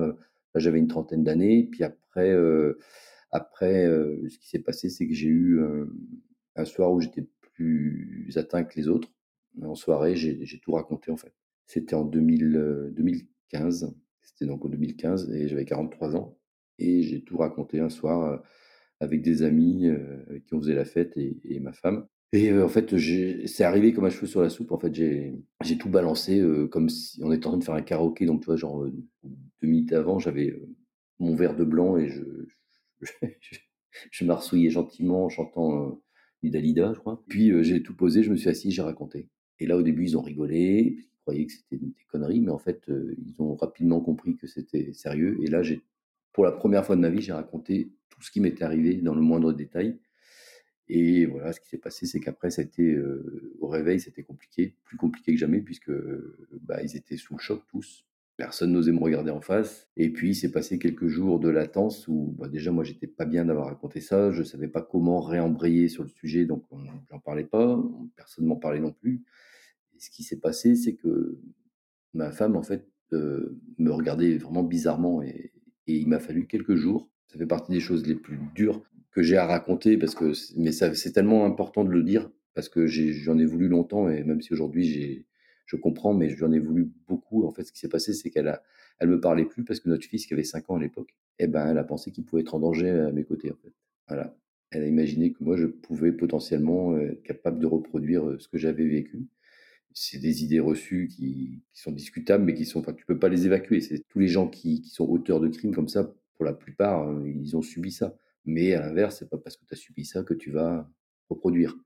[0.60, 1.68] j'avais une trentaine d'années.
[1.70, 2.78] Puis après, euh,
[3.30, 5.60] après euh, ce qui s'est passé, c'est que j'ai eu
[6.56, 9.12] un soir où j'étais plus atteint que les autres.
[9.62, 11.32] En soirée, j'ai tout raconté en fait.
[11.66, 13.84] C'était en 2000, 2015.
[13.84, 13.88] Euh,
[14.22, 16.38] C'était donc en 2015 et j'avais 43 ans.
[16.78, 18.42] Et j'ai tout raconté un soir
[19.00, 19.88] avec des amis
[20.46, 22.08] qui ont faisait la fête et ma femme.
[22.32, 22.96] Et en fait,
[23.46, 24.72] c'est arrivé comme un cheveu sur la soupe.
[24.72, 28.26] En fait, j'ai tout balancé comme si on était en train de faire un karaoké.
[28.26, 28.86] Donc, tu vois, genre
[29.62, 30.52] deux minutes avant, j'avais
[31.20, 32.24] mon verre de blanc et je,
[33.00, 36.02] je, m'arsouillais gentiment en chantant
[36.42, 37.22] du Dalida, je crois.
[37.28, 39.28] Puis j'ai tout posé, je me suis assis, j'ai raconté.
[39.60, 42.58] Et là, au début, ils ont rigolé, ils croyaient que c'était des conneries, mais en
[42.58, 45.38] fait, ils ont rapidement compris que c'était sérieux.
[45.42, 45.62] Et là,
[46.32, 49.14] pour la première fois de ma vie, j'ai raconté tout ce qui m'était arrivé dans
[49.14, 49.98] le moindre détail.
[50.88, 52.98] Et voilà, ce qui s'est passé, c'est qu'après, été,
[53.60, 55.90] au réveil, c'était compliqué, plus compliqué que jamais, puisque
[56.60, 58.04] bah, ils étaient sous le choc tous.
[58.36, 59.88] Personne n'osait me regarder en face.
[59.96, 63.24] Et puis, il s'est passé quelques jours de latence où, bah, déjà, moi, j'étais pas
[63.24, 64.30] bien d'avoir raconté ça.
[64.32, 66.64] Je savais pas comment réembrayer sur le sujet, donc
[67.10, 67.82] j'en parlais pas.
[68.16, 69.22] Personne m'en parlait non plus.
[69.94, 71.38] Et ce qui s'est passé, c'est que
[72.12, 75.22] ma femme, en fait, me regardait vraiment bizarrement.
[75.22, 75.52] Et
[75.86, 77.08] il m'a fallu quelques jours.
[77.28, 78.84] Ça fait partie des choses les plus dures
[79.14, 82.86] que j'ai à raconter parce que mais c'est tellement important de le dire parce que
[82.86, 85.26] j'en ai, voulu longtemps et même si aujourd'hui j'ai
[85.66, 87.46] je comprends mais j'en ai voulu beaucoup.
[87.46, 88.62] En fait ce qui s'est passé c'est qu'elle a
[88.98, 91.46] elle me parlait plus parce que notre fils qui avait 5 ans à l'époque eh
[91.46, 93.72] ben elle a pensé qu'il pouvait être en danger à mes côtés en fait.
[94.08, 94.36] Voilà.
[94.70, 98.58] Elle a imaginé que moi je pouvais potentiellement être capable de reproduire euh, ce que
[98.58, 99.28] j'avais vécu.
[99.92, 103.46] C'est des idées reçues qui, qui, sont discutables mais qui sont tu peux pas les
[103.46, 103.80] évacuer.
[103.80, 107.08] C'est tous les gens qui, qui sont auteurs de crimes comme ça pour la plupart
[107.08, 110.04] euh, ils ont subi ça mais à l'inverse, c'est pas parce que tu as subi
[110.04, 110.90] ça que tu vas
[111.28, 111.76] reproduire.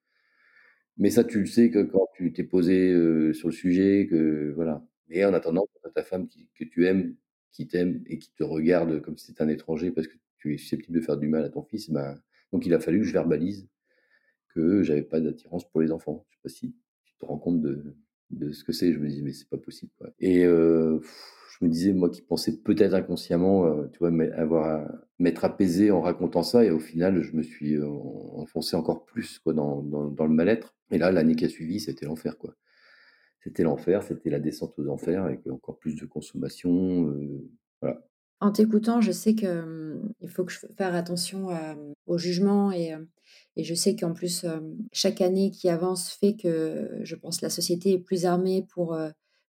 [0.96, 2.92] Mais ça, tu le sais que quand tu t'es posé
[3.32, 4.84] sur le sujet, que voilà.
[5.08, 7.14] Mais en attendant, ta femme que tu aimes,
[7.52, 10.58] qui t'aime et qui te regarde comme si c'était un étranger parce que tu es
[10.58, 12.20] susceptible de faire du mal à ton fils, ben,
[12.52, 13.68] donc il a fallu que je verbalise
[14.54, 16.26] que j'avais pas d'attirance pour les enfants.
[16.30, 18.92] Je sais pas si tu te rends compte de, ce que c'est.
[18.92, 19.92] Je me dis, mais c'est pas possible.
[19.98, 20.10] Quoi.
[20.20, 20.44] Et
[21.60, 26.00] je me disais, moi qui pensais peut-être inconsciemment, euh, tu vois, avoir m'être apaisé en
[26.00, 30.24] racontant ça, et au final, je me suis euh, enfoncé encore plus quoi, dans, dans,
[30.24, 30.76] le mal-être.
[30.90, 32.54] Et là, l'année qui a suivi, c'était l'enfer, quoi.
[33.42, 37.08] C'était l'enfer, c'était la descente aux enfers, avec encore plus de consommation.
[37.08, 38.04] Euh, voilà.
[38.40, 41.48] En t'écoutant, je sais hum, il faut que je fasse attention
[42.06, 42.94] au jugement et,
[43.56, 44.46] et je sais qu'en plus,
[44.92, 48.96] chaque année qui avance fait que je pense la société est plus armée pour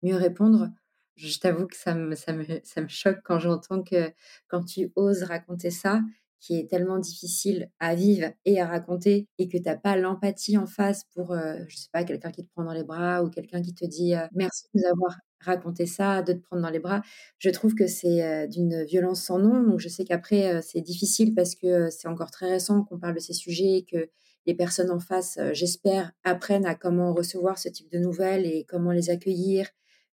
[0.03, 0.69] mieux répondre.
[1.15, 4.11] Je t'avoue que ça me, ça, me, ça me choque quand j'entends que
[4.47, 6.01] quand tu oses raconter ça,
[6.45, 10.57] qui est tellement difficile à vivre et à raconter, et que tu n'as pas l'empathie
[10.57, 13.29] en face pour, euh, je sais pas, quelqu'un qui te prend dans les bras ou
[13.29, 16.69] quelqu'un qui te dit euh, merci de nous avoir raconté ça, de te prendre dans
[16.69, 17.01] les bras,
[17.39, 19.61] je trouve que c'est euh, d'une violence sans nom.
[19.63, 23.19] Donc je sais qu'après, c'est difficile parce que c'est encore très récent qu'on parle de
[23.19, 24.09] ces sujets, que
[24.47, 28.91] les personnes en face, j'espère, apprennent à comment recevoir ce type de nouvelles et comment
[28.91, 29.67] les accueillir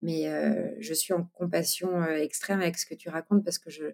[0.03, 0.27] Mais
[0.81, 3.85] je suis en compassion extrême avec ce que tu racontes parce que je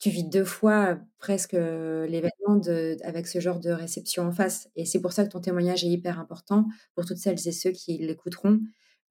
[0.00, 2.60] tu vis deux fois presque l'événement
[3.02, 5.88] avec ce genre de réception en face et c'est pour ça que ton témoignage est
[5.88, 8.60] hyper important pour toutes celles et ceux qui l'écouteront.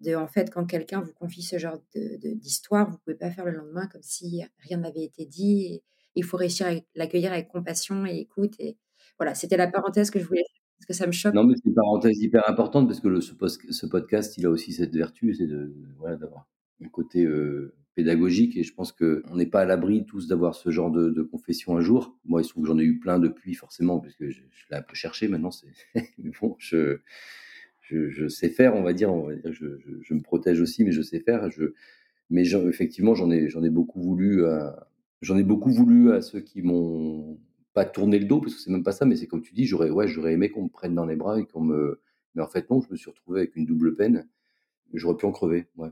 [0.02, 3.52] De, en fait, quand quelqu'un vous confie ce genre d'histoire, vous pouvez pas faire le
[3.52, 5.65] lendemain comme si rien n'avait été dit.
[5.65, 5.84] Et
[6.15, 8.56] il faut réussir à l'accueillir avec compassion et écoute.
[8.60, 8.78] Et
[9.19, 11.34] voilà, c'était la parenthèse que je voulais faire que ça me choque.
[11.34, 14.96] Non, mais c'est une parenthèse hyper importante parce que ce, podcast, il a aussi cette
[14.96, 15.48] vertu, c'est
[15.98, 16.48] voilà, d'avoir
[16.84, 17.28] un côté
[17.96, 21.78] pédagogique et je pense qu'on n'est pas à l'abri tous d'avoir ce genre de, confession
[21.78, 22.17] un jour.
[22.26, 24.41] Moi, il se trouve que j'en ai eu plein depuis forcément parce que je,
[24.72, 25.52] l'ai un peu cherché maintenant.
[25.52, 25.67] C'est
[26.41, 27.00] bon, je,
[27.82, 29.12] je, sais faire, on va dire.
[29.52, 31.50] Je, me protège aussi, mais je sais faire.
[31.52, 31.74] Je,
[32.30, 34.43] mais effectivement, j'en ai, ai beaucoup voulu
[35.24, 37.39] j'en ai beaucoup voulu à ceux qui m'ont
[37.74, 39.66] pas tourné le dos parce que c'est même pas ça, mais c'est comme tu dis,
[39.66, 42.02] j'aurais, ouais, j'aurais aimé qu'on me prenne dans les bras et qu'on me,
[42.36, 44.28] mais en fait non, je me suis retrouvé avec une double peine.
[44.94, 45.90] J'aurais pu en crever, ouais.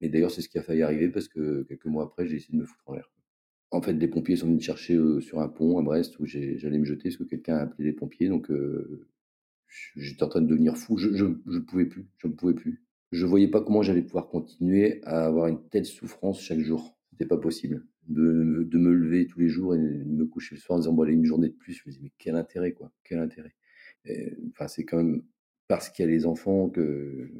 [0.00, 2.54] Et d'ailleurs, c'est ce qui a failli arriver parce que quelques mois après, j'ai essayé
[2.54, 3.10] de me foutre en l'air.
[3.70, 6.26] En fait, des pompiers sont venus me chercher euh, sur un pont à Brest où
[6.26, 8.28] j'allais me jeter parce que quelqu'un a appelé les pompiers.
[8.28, 9.06] Donc, euh,
[9.96, 10.96] j'étais en train de devenir fou.
[10.96, 12.06] Je ne pouvais plus.
[12.18, 12.82] Je ne pouvais plus.
[13.12, 16.96] Je voyais pas comment j'allais pouvoir continuer à avoir une telle souffrance chaque jour.
[17.10, 17.84] C'était pas possible.
[18.08, 21.02] De, me lever tous les jours et de me coucher le soir en disant bon
[21.02, 21.74] allez une journée de plus.
[21.74, 23.54] Je me disais mais quel intérêt quoi Quel intérêt
[24.50, 25.22] Enfin c'est quand même
[25.66, 27.30] parce qu'il y a les enfants que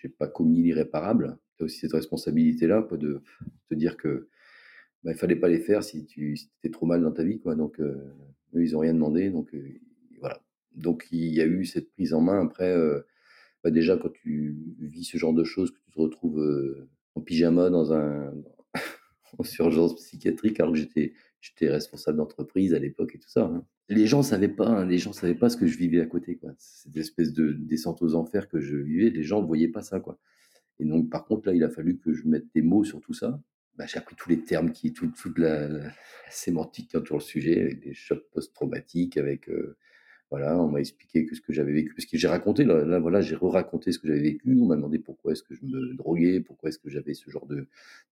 [0.00, 3.22] j'ai pas commis l'irréparable as aussi cette responsabilité-là, quoi, de
[3.68, 4.28] te dire que
[5.02, 7.54] bah, il fallait pas les faire si tu étais trop mal dans ta vie, quoi.
[7.54, 8.14] Donc, eux,
[8.54, 9.54] ils ont rien demandé, donc
[10.20, 10.42] voilà.
[10.74, 12.40] Donc, il y a eu cette prise en main.
[12.44, 12.74] Après,
[13.62, 17.70] bah, déjà, quand tu vis ce genre de choses, que tu te retrouves en pyjama
[17.70, 18.32] dans un
[19.38, 23.42] en urgence psychiatrique, alors que j'étais j'étais responsable d'entreprise à l'époque et tout ça.
[23.42, 23.66] Hein.
[23.90, 26.36] Les gens savaient pas, hein, les gens savaient pas ce que je vivais à côté,
[26.36, 26.50] quoi.
[26.56, 30.00] Cette espèce de descente aux enfers que je vivais, les gens ne voyaient pas ça,
[30.00, 30.18] quoi.
[30.78, 33.12] Et donc, par contre, là, il a fallu que je mette des mots sur tout
[33.12, 33.40] ça.
[33.76, 35.68] Bah, j'ai appris tous les termes, qui, toute, toute la,
[36.30, 39.48] sémantique qui entoure le sujet, avec des chocs post-traumatiques, avec.
[39.50, 39.76] Euh,
[40.42, 43.34] on m'a expliqué que ce que j'avais vécu, parce que j'ai raconté, là, voilà, j'ai
[43.36, 44.56] re-raconté ce que j'avais vécu.
[44.60, 47.46] On m'a demandé pourquoi est-ce que je me droguais, pourquoi est-ce que j'avais ce genre
[47.46, 47.66] de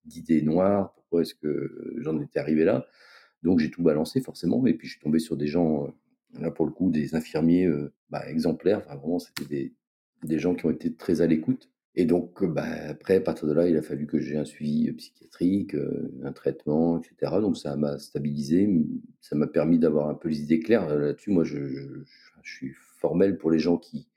[0.04, 2.86] d'idées noires, pourquoi est-ce que j'en étais arrivé là.
[3.42, 6.50] Donc j'ai tout balancé forcément, et puis je suis tombé sur des gens, euh, là
[6.50, 8.80] pour le coup, des infirmiers euh, bah, exemplaires.
[8.80, 9.72] Vraiment, c'était
[10.22, 13.52] des gens qui ont été très à l'écoute et donc, bah, après, à partir de
[13.52, 15.76] là, il a fallu que j'ai un suivi psychiatrique,
[16.22, 17.32] un traitement, etc.
[17.40, 18.68] Donc, ça m'a stabilisé,
[19.20, 21.30] ça m'a permis d'avoir un peu les idées claires là-dessus.
[21.30, 22.00] Moi, je, je,
[22.42, 24.08] suis formel pour les gens qui,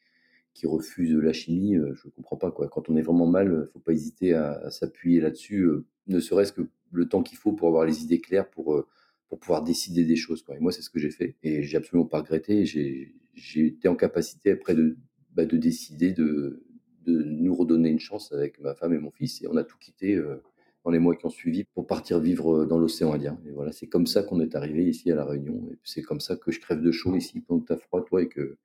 [0.54, 1.76] qui refusent la chimie.
[1.76, 2.50] Je ne comprends pas.
[2.50, 2.70] Quoi.
[2.70, 5.68] Quand on est vraiment mal, il ne faut pas hésiter à, s'appuyer là-dessus,
[6.08, 6.62] ne serait-ce que
[6.94, 8.86] le temps qu'il faut pour avoir les idées claires, pour,
[9.28, 10.44] pour pouvoir décider des choses.
[10.44, 10.56] Quoi.
[10.56, 11.36] Et moi, c'est ce que j'ai fait.
[11.44, 12.66] Et j'ai absolument pas regretté.
[12.66, 14.96] J'ai été en capacité après de,
[15.34, 16.65] bah, de décider de
[17.06, 19.42] de nous redonner une chance avec ma femme et mon fils.
[19.42, 20.42] Et on a tout quitté euh,
[20.84, 23.40] dans les mois qui ont suivi pour partir vivre euh, dans l'océan Indien.
[23.48, 25.68] Et voilà, c'est comme ça qu'on est arrivé ici à La Réunion.
[25.72, 28.04] Et c'est comme ça que je crève de chaud ici pendant que tu as froid,
[28.04, 28.58] toi, et que,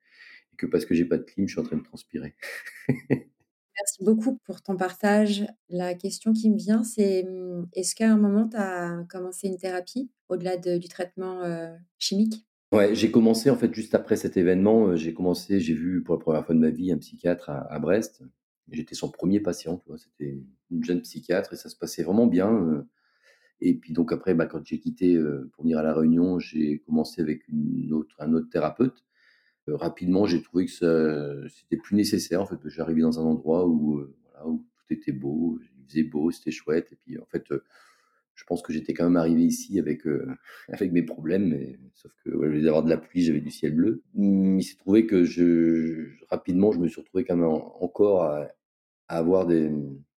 [0.53, 2.35] et que parce que j'ai pas de clim, je suis en train de transpirer.
[3.81, 5.47] Merci beaucoup pour ton partage.
[5.71, 9.57] La question qui me vient, c'est hum, est-ce qu'à un moment, tu as commencé une
[9.57, 12.47] thérapie au-delà du traitement euh, chimique?
[12.73, 16.21] Ouais, j'ai commencé en fait juste après cet événement, j'ai commencé, j'ai vu pour la
[16.21, 18.23] première fois de ma vie un psychiatre à, Brest.
[18.71, 22.87] J'étais son premier patient, c'était une jeune psychiatre et ça se passait vraiment bien.
[23.61, 25.19] et puis donc après, bah, quand j'ai quitté
[25.53, 27.43] pour venir à la Réunion, j'ai commencé avec
[28.21, 29.05] un autre thérapeute.
[29.67, 32.41] rapidement, j'ai trouvé que c'était plus nécessaire.
[32.43, 34.01] En fait, j'arrivais dans un endroit où
[34.45, 36.89] tout était beau, il faisait beau, c'était chouette.
[36.93, 37.45] Et puis en fait,
[38.41, 40.27] je pense que j'étais quand même arrivé ici avec, euh,
[40.69, 41.55] avec mes problèmes,
[41.95, 44.03] sauf que au lieu d'avoir de la pluie, j'avais du ciel bleu.
[44.17, 45.27] Il s'est trouvé que
[46.31, 48.49] rapidement, je me suis retrouvé quand même encore à,
[49.09, 49.71] avoir des,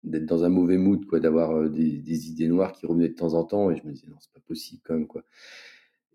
[0.03, 3.33] d'être dans un mauvais mood, quoi, d'avoir euh, des, idées noires qui revenaient de temps
[3.33, 5.23] en temps, et je me disais non, c'est pas possible quand même, quoi.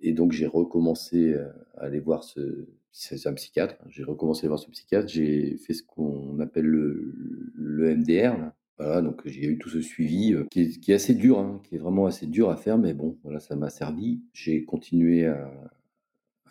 [0.00, 2.68] Et donc j'ai recommencé euh, à aller voir ce,
[3.34, 3.74] psychiatre.
[3.80, 3.88] Hein.
[3.90, 5.08] J'ai recommencé à voir ce psychiatre.
[5.08, 10.44] J'ai fait ce qu'on appelle le, MDR, voilà, donc a eu tout ce suivi euh,
[10.50, 13.40] qui, est, assez dur, hein, qui est vraiment assez dur à faire, mais bon, voilà,
[13.40, 14.22] ça m'a servi.
[14.32, 15.50] J'ai continué à,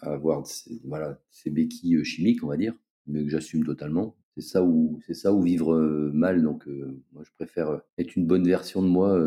[0.02, 2.74] avoir ces, voilà, ces béquilles euh, chimiques, on va dire,
[3.08, 4.16] mais que j'assume totalement.
[4.36, 6.44] C'est ça où c'est ça où vivre euh, mal.
[6.44, 6.68] Donc
[7.13, 9.18] moi, je préfère être une bonne version de moi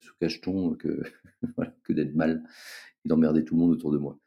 [0.00, 1.02] sous cacheton que
[1.82, 2.44] que d'être mal
[3.04, 4.18] et d'emmerder tout le monde autour de moi.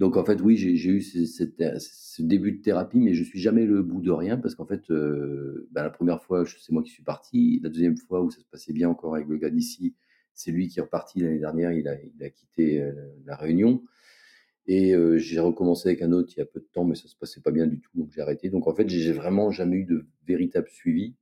[0.00, 3.82] Donc en fait, oui, j'ai eu ce, début de thérapie, mais je suis jamais le
[3.82, 7.02] bout de rien parce qu'en fait, euh, bah, la première fois, c'est moi qui suis
[7.02, 7.60] parti.
[7.62, 9.94] La deuxième fois où ça se passait bien encore avec le gars d'ici,
[10.32, 11.72] c'est lui qui est reparti l'année dernière.
[11.72, 12.92] Il a, quitté euh,
[13.26, 13.84] la Réunion.
[14.66, 17.06] Et euh, j'ai recommencé avec un autre il y a peu de temps, mais ça
[17.06, 18.48] se passait pas bien du tout, donc j'ai arrêté.
[18.48, 21.14] Donc en fait, j'ai vraiment jamais eu de véritable suivi.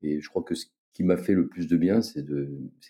[0.00, 2.24] Et je crois que ce qui m'a fait le plus de bien, c'est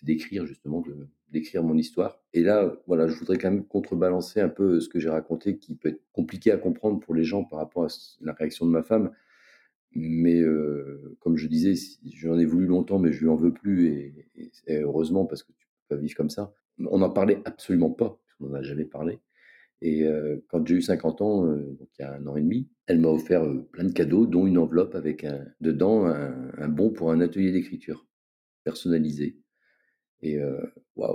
[0.02, 0.82] d'écrire justement,
[1.30, 2.20] d'écrire mon histoire.
[2.32, 5.76] Et là, voilà, je voudrais quand même contrebalancer un peu ce que j'ai raconté, qui
[5.76, 7.88] peut être compliqué à comprendre pour les gens par rapport à
[8.20, 9.12] la réaction de ma femme.
[9.94, 11.74] Mais euh, comme je disais,
[12.14, 13.88] j'en ai voulu longtemps, mais je lui en veux plus.
[13.88, 14.28] Et,
[14.68, 16.54] heureusement, parce que tu peux pas vivre comme ça.
[16.78, 19.20] On n'en parlait absolument pas, on n'en a jamais parlé.
[19.84, 20.06] Et
[20.46, 23.08] quand j'ai eu 50 ans, donc il y a un an et demi, elle m'a
[23.08, 23.42] offert
[23.72, 28.06] plein de cadeaux, dont une enveloppe avec un, dedans un bon pour un atelier d'écriture
[28.62, 29.42] personnalisé.
[30.22, 30.64] Et euh,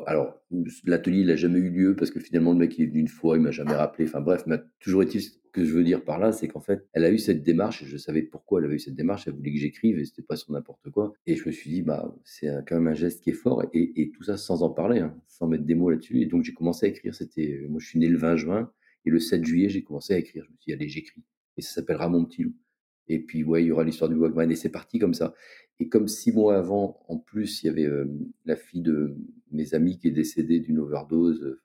[0.06, 0.42] Alors,
[0.84, 3.38] l'atelier, n'a jamais eu lieu parce que finalement, le mec, il est venu une fois,
[3.38, 4.06] il m'a jamais rappelé.
[4.08, 7.04] Enfin bref, mais toujours ce que je veux dire par là, c'est qu'en fait, elle
[7.04, 9.28] a eu cette démarche je savais pourquoi elle avait eu cette démarche.
[9.28, 11.14] Elle voulait que j'écrive et c'était pas sur n'importe quoi.
[11.26, 14.02] Et je me suis dit, bah, c'est quand même un geste qui est fort et,
[14.02, 16.22] et tout ça sans en parler, hein, sans mettre des mots là-dessus.
[16.22, 17.16] Et donc, j'ai commencé à écrire.
[17.16, 18.72] C'était, moi, je suis né le 20 juin
[19.06, 20.44] et le 7 juillet, j'ai commencé à écrire.
[20.46, 21.24] Je me suis dit, allez, j'écris.
[21.58, 22.54] Et ça s'appellera Mon Petit Loup.
[23.08, 24.52] Et puis, ouais, il y aura l'histoire du Walkman.
[24.52, 25.34] Et c'est parti comme ça.
[25.80, 28.06] Et comme six mois avant, en plus, il y avait euh,
[28.46, 29.16] la fille de
[29.52, 31.58] mes amis qui est décédée d'une overdose.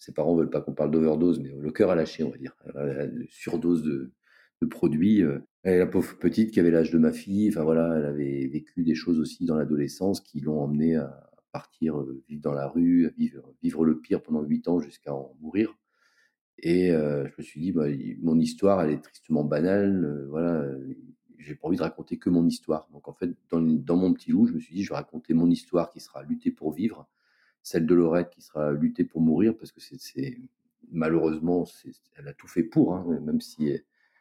[0.00, 2.56] Ses parents veulent pas qu'on parle d'overdose, mais le cœur a lâché, on va dire.
[2.74, 4.12] Une surdose de,
[4.62, 5.22] de produits.
[5.22, 5.38] Euh.
[5.64, 8.94] La pauvre petite qui avait l'âge de ma fille, enfin voilà, elle avait vécu des
[8.94, 13.54] choses aussi dans l'adolescence qui l'ont emmenée à partir euh, vivre dans la rue, vivre,
[13.62, 15.76] vivre le pire pendant huit ans jusqu'à en mourir.
[16.62, 17.86] Et je me suis dit, bah,
[18.20, 20.26] mon histoire, elle est tristement banale.
[20.28, 20.62] voilà,
[21.38, 22.86] j'ai pas envie de raconter que mon histoire.
[22.92, 25.48] Donc en fait, dans, mon petit loup, je me suis dit, je vais raconter mon
[25.48, 27.08] histoire qui sera lutter pour vivre,
[27.62, 30.38] celle de Laurette qui sera lutter pour mourir, parce que c'est
[30.90, 31.66] malheureusement,
[32.16, 33.72] elle a tout fait pour, hein, même si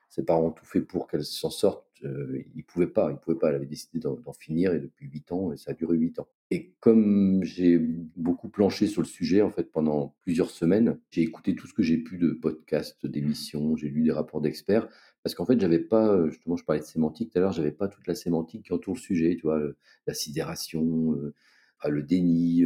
[0.10, 3.38] ses parents ont tout fait pour qu'elle s'en sorte, euh, ils pouvaient pas, ils pouvaient
[3.38, 3.50] pas.
[3.50, 6.28] Elle avait décidé d'en finir et depuis huit ans, et ça a duré huit ans.
[6.52, 11.56] Et comme j'ai beaucoup planché sur le sujet en fait pendant plusieurs semaines, j'ai écouté
[11.56, 14.88] tout ce que j'ai pu de podcasts, d'émissions, j'ai lu des rapports d'experts
[15.22, 17.72] parce qu'en fait, j'avais pas, euh, justement, je parlais de sémantique tout à l'heure, j'avais
[17.72, 19.62] pas toute la sémantique qui entoure le sujet, tu vois,
[20.08, 21.36] la sidération, euh,
[21.88, 22.66] le déni,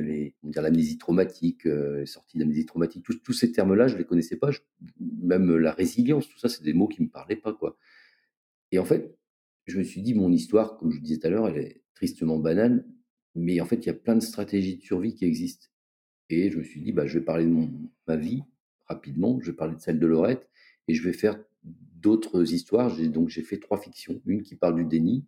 [0.55, 4.49] l'amnésie traumatique, euh, les sorties d'amnésie traumatique, tous, ces termes-là, je les connaissais pas,
[4.99, 7.77] même la résilience, tout ça, c'est des mots qui me parlaient pas, quoi.
[8.71, 9.15] Et en fait,
[9.67, 12.39] je me suis dit, mon histoire, comme je disais tout à l'heure, elle est tristement
[12.39, 12.85] banale,
[13.35, 15.67] mais en fait, il y a plein de stratégies de survie qui existent.
[16.29, 17.67] Et je me suis dit, bah, je vais parler de
[18.07, 18.43] ma vie
[18.87, 20.49] rapidement, je vais parler de celle de Laurette,
[20.87, 22.95] et je vais faire d'autres histoires.
[23.09, 24.21] Donc j'ai fait trois fictions.
[24.25, 25.25] Une qui parle du déni,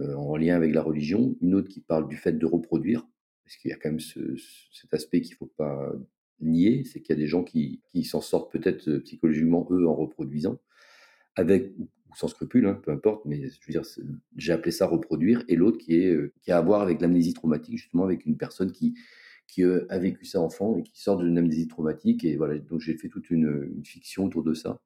[0.00, 1.36] en lien avec la religion.
[1.40, 3.06] Une autre qui parle du fait de reproduire,
[3.44, 5.92] parce qu'il y a quand même cet aspect qu'il ne faut pas
[6.40, 9.94] nier, c'est qu'il y a des gens qui, s'en sortent peut-être euh, psychologiquement, eux, en
[9.94, 10.58] reproduisant,
[11.36, 13.82] avec ou sans scrupule, hein, peu importe, mais je veux dire,
[14.36, 15.44] j'ai appelé ça reproduire.
[15.48, 18.72] Et l'autre qui, euh, qui a à voir avec l'amnésie traumatique, justement, avec une personne
[18.72, 18.94] qui,
[19.90, 22.24] a vécu ça enfant et qui sort d'une amnésie traumatique.
[22.24, 24.80] Et voilà, donc j'ai fait toute une, fiction autour de ça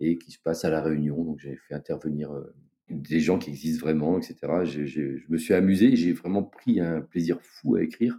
[0.00, 1.24] et qui se passe à La Réunion.
[1.24, 2.54] Donc j'ai fait intervenir euh,
[2.88, 4.36] des gens qui existent vraiment, etc.
[4.64, 8.18] je me suis amusé j'ai vraiment pris un plaisir fou à écrire.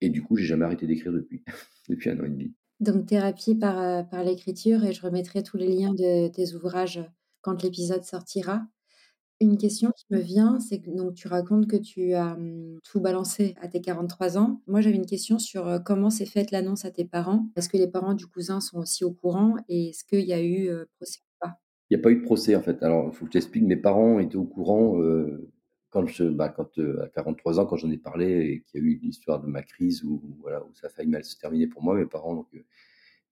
[0.00, 1.42] Et du coup, j'ai jamais arrêté d'écrire depuis,
[1.88, 2.52] depuis un an et demi.
[2.80, 7.02] Donc thérapie par, euh, par l'écriture et je remettrai tous les liens de tes ouvrages
[7.40, 8.66] quand l'épisode sortira.
[9.40, 13.00] Une question qui me vient, c'est que donc tu racontes que tu as mmh, tout
[13.00, 14.62] balancé à tes 43 ans.
[14.66, 17.46] Moi, j'avais une question sur comment s'est faite l'annonce à tes parents.
[17.54, 20.42] Est-ce que les parents du cousin sont aussi au courant et est-ce qu'il y a
[20.42, 21.25] eu procès pas Il
[21.94, 22.82] n'y a pas eu de procès en fait.
[22.82, 23.64] Alors, il faut que je t'explique.
[23.64, 25.00] Mes parents étaient au courant
[25.90, 28.86] quand, je, bah, quand à 43 ans, quand j'en ai parlé et qu'il y a
[28.86, 31.82] eu l'histoire de ma crise où, voilà, où ça a failli mal se terminer pour
[31.82, 31.94] moi.
[31.94, 32.48] Mes parents, donc,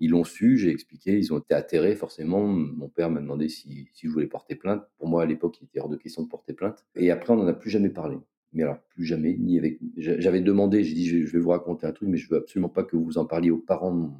[0.01, 2.47] ils l'ont su, j'ai expliqué, ils ont été atterrés forcément.
[2.47, 4.83] Mon père m'a demandé si, si, je voulais porter plainte.
[4.99, 6.85] Pour moi, à l'époque, il était hors de question de porter plainte.
[6.97, 8.19] Et après, on n'en a plus jamais parlé.
[8.53, 9.79] Mais alors, plus jamais, ni avec.
[9.97, 12.85] J'avais demandé, j'ai dit, je vais vous raconter un truc, mais je veux absolument pas
[12.85, 14.11] que vous en parliez aux parents de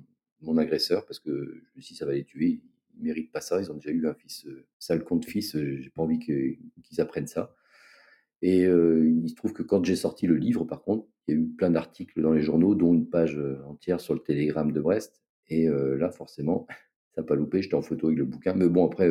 [0.43, 2.61] mon, agresseur, parce que je ça va les tuer.
[2.97, 3.61] Ils méritent pas ça.
[3.61, 5.57] Ils ont déjà eu un fils, euh, sale compte fils.
[5.57, 7.55] Euh, j'ai pas envie qu'ils apprennent ça.
[8.43, 11.39] Et euh, il se trouve que quand j'ai sorti le livre, par contre, il y
[11.39, 14.81] a eu plein d'articles dans les journaux, dont une page entière sur le télégramme de
[14.81, 15.23] Brest.
[15.49, 16.67] Et là, forcément,
[17.15, 18.53] ça n'a pas loupé, j'étais en photo avec le bouquin.
[18.53, 19.11] Mais bon, après,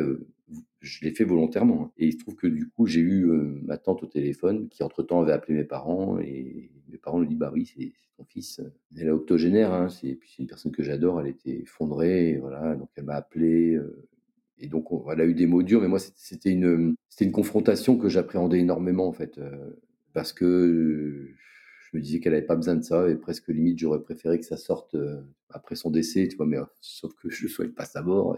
[0.80, 1.84] je l'ai fait volontairement.
[1.84, 1.92] Hein.
[1.98, 3.26] Et il se trouve que du coup, j'ai eu
[3.64, 6.18] ma tante au téléphone qui, entre-temps, avait appelé mes parents.
[6.18, 8.60] Et mes parents lui dit Bah oui, c'est ton fils.
[8.96, 11.20] Elle est octogénaire, hein, c'est une personne que j'adore.
[11.20, 12.36] Elle était effondrée.
[12.38, 13.78] voilà, donc elle m'a appelé.
[14.58, 15.80] et donc, elle a eu des mots durs.
[15.80, 19.40] Mais moi, c'était une, une confrontation que j'appréhendais énormément, en fait.
[20.12, 21.34] parce que
[21.94, 24.44] je me disais qu'elle n'avait pas besoin de ça et presque limite j'aurais préféré que
[24.44, 27.72] ça sorte euh, après son décès, tu vois, mais euh, sauf que je ne souhaite
[27.72, 28.36] pas sa mort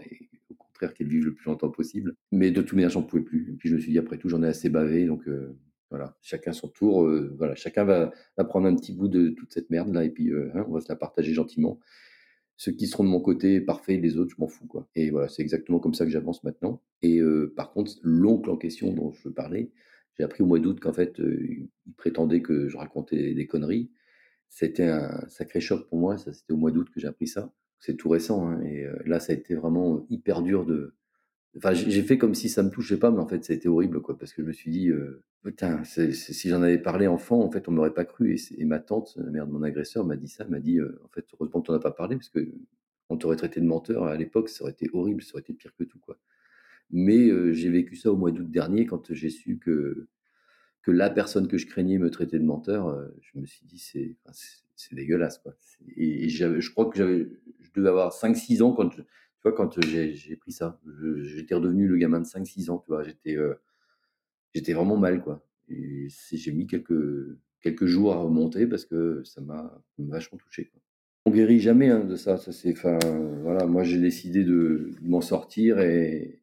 [0.77, 2.15] contraire qu'elle vive le plus longtemps possible.
[2.31, 3.49] Mais de toute manière, j'en pouvais plus.
[3.51, 5.57] Et puis je me suis dit, après tout, j'en ai assez bavé, donc euh,
[5.89, 8.11] voilà, chacun son tour, voilà, chacun va,
[8.49, 10.89] prendre un petit bout de toute cette merde là et puis hein, on va se
[10.89, 11.79] la partager gentiment.
[12.57, 14.67] Ceux qui seront de mon côté, parfait, les autres, je m'en fous.
[14.67, 14.89] Quoi.
[14.95, 16.81] Et voilà, c'est exactement comme ça que j'avance maintenant.
[17.01, 17.21] Et
[17.55, 19.71] par contre, l'oncle en question dont je parlais,
[20.17, 23.91] J'ai appris au mois d'août qu'en fait, il prétendait que je racontais des conneries.
[24.49, 27.53] C'était un sacré choc pour moi, ça c'était au mois d'août que j'ai appris ça.
[27.79, 30.93] C'est tout récent hein, et là ça a été vraiment hyper dur de
[31.57, 33.67] enfin j'ai fait comme si ça me touchait pas, mais en fait ça a été
[33.67, 34.91] horrible quoi, parce que je me suis dit,
[35.43, 38.79] «Putain, c'est si j'en avais parlé enfant, en fait on m'aurait pas cru» et ma
[38.79, 41.67] tante, la mère de mon agresseur m'a dit ça, m'a dit: «En fait heureusement que
[41.67, 44.73] tu en as pas parlé parce qu'on t'aurait traité de menteur à l'époque, ça aurait
[44.73, 46.17] été horrible, ça aurait été pire que tout quoi».
[46.91, 50.07] Mais j'ai vécu ça au mois d'août dernier quand j'ai su que
[50.87, 54.15] que la personne que je craignais me traitait de menteur, je me suis dit: «C'est
[54.93, 55.53] dégueulasse quoi».
[55.97, 57.27] Et je crois que j'avais
[57.59, 59.01] je devais avoir 5-6 ans quand tu
[59.43, 60.79] vois, quand j'ai pris ça.
[61.23, 63.03] J'étais redevenu le gamin de 5-6 ans, tu vois?
[63.03, 63.35] J'étais,
[64.55, 69.41] j'étais vraiment mal quoi et j'ai mis quelques quelques jours à remonter parce que ça
[69.41, 70.81] m'a vachement touché quoi.
[71.25, 72.97] On guérit jamais, hein, de ça, ça c'est enfin,
[73.43, 76.39] voilà, moi j'ai décidé de m'en sortir et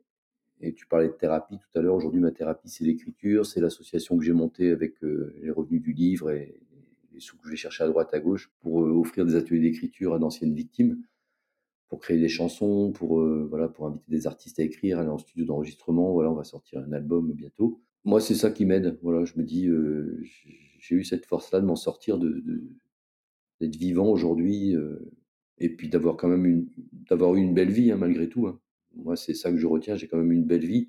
[0.65, 1.95] et tu parlais de thérapie tout à l'heure.
[1.95, 6.31] Aujourd'hui, ma thérapie, c'est l'écriture, c'est l'association que j'ai montée avec les revenus du livre
[6.31, 6.61] et
[7.13, 10.15] les sous que je vais chercher à droite, à gauche pour offrir des ateliers d'écriture
[10.15, 11.03] à d'anciennes victimes,
[11.89, 15.45] pour créer des chansons, pour, voilà, pour inviter des artistes à écrire, aller en studio
[15.45, 16.13] d'enregistrement.
[16.13, 17.81] Voilà, on va sortir un album bientôt.
[18.05, 18.99] Moi, c'est ça qui m'aide.
[19.03, 19.69] Voilà, je me dis,
[20.81, 22.43] j'ai eu cette force-là de m'en sortir, de,
[23.61, 24.75] d'être vivant aujourd'hui
[25.59, 26.69] et puis d'avoir quand même une,
[27.09, 28.47] d'avoir eu une belle vie hein, malgré tout.
[28.47, 28.61] Hein.
[28.97, 29.97] Moi, c'est ça que je retiens.
[29.97, 30.89] J'ai quand même une belle vie,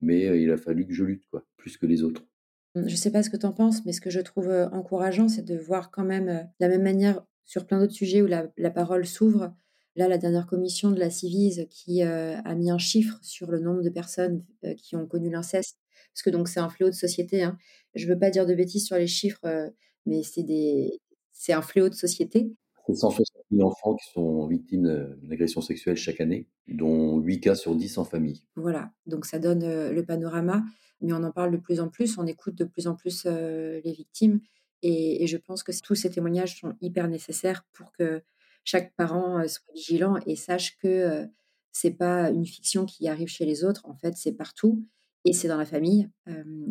[0.00, 2.26] mais il a fallu que je lutte, quoi, plus que les autres.
[2.74, 5.28] Je ne sais pas ce que tu en penses, mais ce que je trouve encourageant,
[5.28, 8.48] c'est de voir quand même, de la même manière, sur plein d'autres sujets où la,
[8.56, 9.54] la parole s'ouvre.
[9.94, 13.80] Là, la dernière commission de la Civise qui a mis un chiffre sur le nombre
[13.80, 14.44] de personnes
[14.76, 15.78] qui ont connu l'inceste,
[16.12, 17.42] parce que donc c'est un fléau de société.
[17.42, 17.56] Hein.
[17.94, 19.72] Je ne veux pas dire de bêtises sur les chiffres,
[20.04, 21.00] mais c'est des,
[21.32, 22.52] c'est un fléau de société.
[22.86, 27.74] C'est 160 000 enfants qui sont victimes d'agressions sexuelles chaque année, dont 8 cas sur
[27.74, 28.42] 10 en famille.
[28.56, 30.64] Voilà, donc ça donne le panorama,
[31.00, 33.92] mais on en parle de plus en plus, on écoute de plus en plus les
[33.92, 34.40] victimes,
[34.82, 38.22] et, je pense que tous ces témoignages sont hyper nécessaires pour que
[38.64, 41.26] chaque parent soit vigilant et sache que
[41.72, 44.84] c'est pas une fiction qui arrive chez les autres, en fait, c'est partout
[45.24, 46.08] et c'est dans la famille.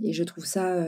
[0.03, 0.85] et je trouve ça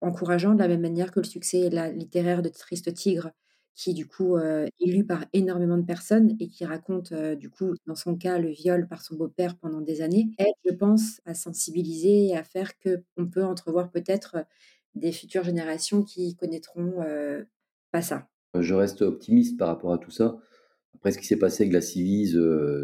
[0.00, 3.30] encourageant de la même manière que le succès littéraire de Triste Tigre
[3.74, 7.94] qui du coup est lu par énormément de personnes et qui raconte du coup, dans
[7.94, 12.26] son cas, le viol par son beau-père pendant des années, aide, je pense, à sensibiliser
[12.28, 14.36] et à faire qu'on peut entrevoir peut-être
[14.94, 17.02] des futures générations qui connaîtront
[17.92, 18.28] pas ça.
[18.58, 20.36] Je reste optimiste par rapport à tout ça.
[20.94, 22.38] Après, ce qui s'est passé avec la Civise,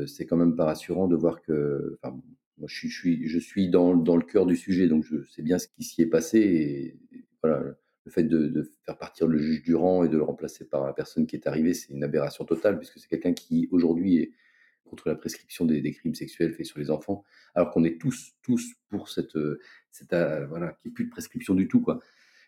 [0.06, 1.98] c'est quand même pas rassurant de voir que.
[2.02, 2.18] Enfin,
[2.58, 5.58] moi, je suis, je suis dans, dans, le cœur du sujet, donc je sais bien
[5.58, 6.38] ce qui s'y est passé.
[6.40, 6.96] Et,
[7.42, 7.62] voilà,
[8.08, 11.26] le fait de, faire partir le juge Durand et de le remplacer par la personne
[11.26, 14.32] qui est arrivée, c'est une aberration totale, puisque c'est quelqu'un qui, aujourd'hui, est
[14.84, 17.22] contre la prescription des, crimes sexuels faits sur les enfants,
[17.54, 19.36] alors qu'on est tous, tous pour cette,
[19.90, 22.00] cette euh, voilà, qu'il n'y plus de prescription du tout, quoi.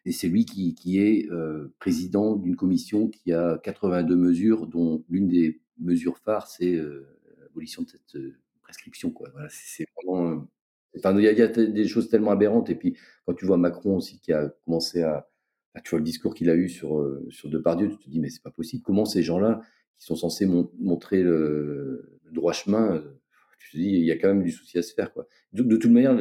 [0.06, 5.04] Et c'est lui qui, qui est euh, président d'une commission qui a 82 mesures, dont
[5.10, 7.06] l'une des mesures phares, c'est euh,
[7.38, 8.16] l'abolition de cette
[8.62, 9.28] prescription, quoi.
[9.32, 10.48] Voilà, c'est vraiment.
[10.96, 12.70] Enfin, il y, a des choses tellement aberrantes.
[12.70, 15.29] Et puis, quand tu vois Macron aussi qui a commencé à,
[15.74, 18.20] bah, tu vois le discours qu'il a eu sur, euh, sur Depardieu, tu te dis,
[18.20, 18.82] mais c'est pas possible.
[18.82, 19.60] Comment ces gens-là,
[19.98, 23.20] qui sont censés montrer le, droit chemin, euh,
[23.58, 25.12] tu te dis, il y a quand même du souci à se faire.
[25.12, 25.26] Quoi.
[25.52, 26.18] De, de toute manière,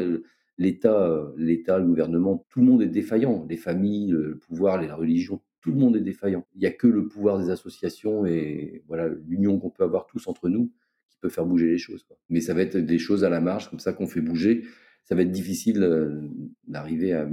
[0.57, 3.45] l'État, l'État, le gouvernement, tout le monde est défaillant.
[3.49, 6.45] Les familles, le pouvoir, les religions, tout le monde est défaillant.
[6.55, 10.27] Il n'y a que le pouvoir des associations et voilà l'union qu'on peut avoir tous
[10.27, 10.71] entre nous
[11.09, 12.03] qui peut faire bouger les choses.
[12.03, 12.17] Quoi.
[12.29, 14.63] Mais ça va être des choses à la marge, comme ça qu'on fait bouger.
[15.03, 16.21] Ça va être difficile euh,
[16.67, 17.27] d'arriver à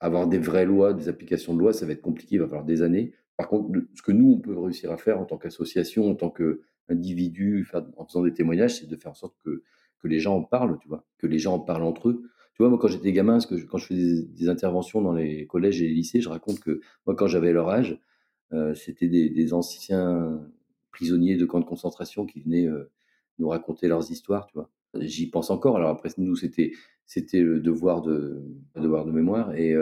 [0.00, 2.64] avoir des vraies lois, des applications de loi, ça va être compliqué, il va falloir
[2.64, 3.14] des années.
[3.36, 6.30] Par contre, ce que nous, on peut réussir à faire en tant qu'association, en tant
[6.30, 9.62] qu'individu, en faisant des témoignages, c'est de faire en sorte que,
[9.98, 12.22] que les gens en parlent, tu vois, que les gens en parlent entre eux.
[12.54, 15.82] Tu vois, moi, quand j'étais gamin, que quand je faisais des, interventions dans les collèges
[15.82, 18.00] et les lycées, je raconte que moi, quand j'avais leur âge,
[18.52, 20.40] euh, c'était des, anciens
[20.90, 22.90] prisonniers de camps de concentration qui venaient euh,
[23.38, 24.70] nous raconter leurs histoires, tu vois.
[25.00, 25.76] J'y pense encore.
[25.76, 26.72] Alors après, nous, c'était
[27.06, 28.42] c'était le devoir de,
[28.74, 29.54] devoir de mémoire.
[29.54, 29.74] Et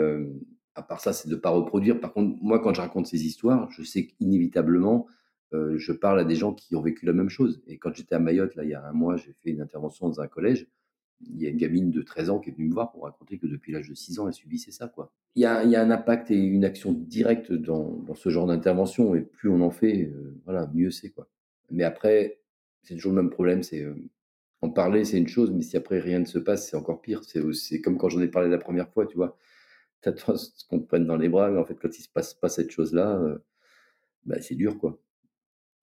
[0.75, 1.99] à part ça, c'est de pas reproduire.
[1.99, 5.07] Par contre, moi, quand je raconte ces histoires, je sais qu'inévitablement,
[5.51, 7.63] je parle à des gens qui ont vécu la même chose.
[7.67, 10.07] Et quand j'étais à Mayotte, là, il y a un mois, j'ai fait une intervention
[10.07, 10.67] dans un collège.
[11.21, 13.37] Il y a une gamine de 13 ans qui est venue me voir pour raconter
[13.37, 14.87] que depuis l'âge de 6 ans, elle subissait ça.
[14.87, 15.13] Quoi.
[15.35, 18.29] Il, y a, il y a un impact et une action directe dans, dans ce
[18.29, 19.15] genre d'intervention.
[19.15, 20.11] Et plus on en fait,
[20.43, 21.13] voilà, mieux c'est.
[21.71, 22.39] Mais après,
[22.83, 23.63] c'est toujours le même problème.
[23.63, 23.85] C'est
[24.61, 27.21] en parler, c'est une chose, mais si après rien ne se passe, c'est encore pire.
[27.23, 29.37] C'est comme quand j'en ai parlé la première fois, tu vois.
[30.01, 30.35] T'attends
[30.69, 32.71] qu'on te prenne dans les bras, mais en fait, quand il se passe pas cette
[32.71, 33.37] chose-là, euh,
[34.25, 34.99] bah, c'est dur, quoi.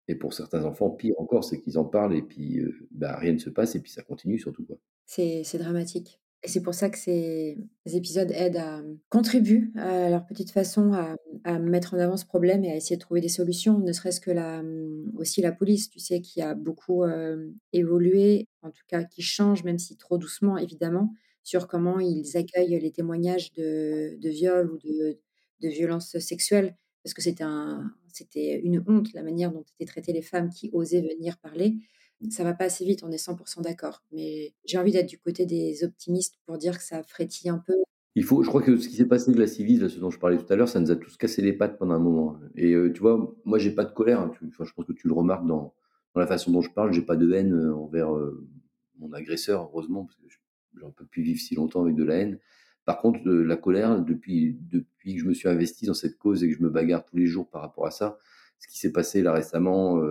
[0.09, 3.33] Et pour certains enfants, pire encore, c'est qu'ils en parlent et puis euh, bah, rien
[3.33, 4.77] ne se passe et puis ça continue surtout, quoi.
[5.07, 6.21] C'est dramatique.
[6.43, 11.15] Et c'est pour ça que ces épisodes aident à contribuent à leur petite façon à,
[11.45, 14.21] à mettre en avant ce problème et à essayer de trouver des solutions, ne serait-ce
[14.21, 14.63] que la,
[15.17, 17.05] aussi la police, tu sais, qui a beaucoup
[17.73, 21.13] évolué, en tout cas qui change, même si trop doucement évidemment,
[21.43, 25.19] sur comment ils accueillent les témoignages de, de viol ou de,
[25.61, 30.51] de violences sexuelles, parce que c'était une honte la manière dont étaient traitées les femmes
[30.51, 31.77] qui osaient venir parler
[32.31, 34.03] ça va pas assez vite, on est 100% d'accord.
[34.13, 37.75] Mais j'ai envie d'être du côté des optimistes pour dire que ça frétille un peu.
[38.15, 40.19] Il faut, je crois que ce qui s'est passé avec la Civise, ce dont je
[40.19, 42.39] parlais tout à l'heure, ça nous a tous cassé les pattes pendant un moment.
[42.57, 44.21] Et euh, tu vois, moi, j'ai pas de colère.
[44.21, 45.75] Hein, je pense que tu le remarques dans,
[46.15, 46.93] dans la façon dont je parle.
[46.93, 48.47] J'ai pas de haine euh, envers euh,
[48.99, 50.25] mon agresseur, heureusement, parce que
[50.75, 52.39] j'aurais pas pu vivre si longtemps avec de la haine.
[52.85, 56.51] Par contre, la colère, depuis, depuis que je me suis investi dans cette cause et
[56.51, 58.19] que je me bagarre tous les jours par rapport à ça,
[58.59, 60.03] ce qui s'est passé là récemment,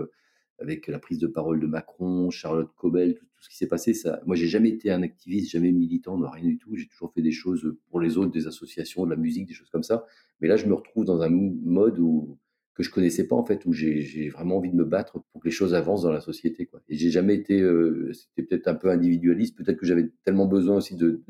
[0.61, 3.93] avec la prise de parole de Macron, Charlotte Cobel, tout, ce qui s'est passé.
[3.93, 6.75] Ça, moi, j'ai jamais été un activiste, jamais militant, non, rien du tout.
[6.75, 9.69] J'ai toujours fait des choses pour les autres, des associations, de la musique, des choses
[9.69, 10.05] comme ça.
[10.39, 12.37] Mais là, je me retrouve dans un mode où
[12.73, 15.47] que je connaissais pas en fait, où j'ai vraiment envie de me battre pour que
[15.47, 16.65] les choses avancent dans la société.
[16.65, 16.81] Quoi.
[16.87, 20.77] Et j'ai jamais été, euh, c'était peut-être un peu individualiste, peut-être que j'avais tellement besoin
[20.77, 21.21] aussi de,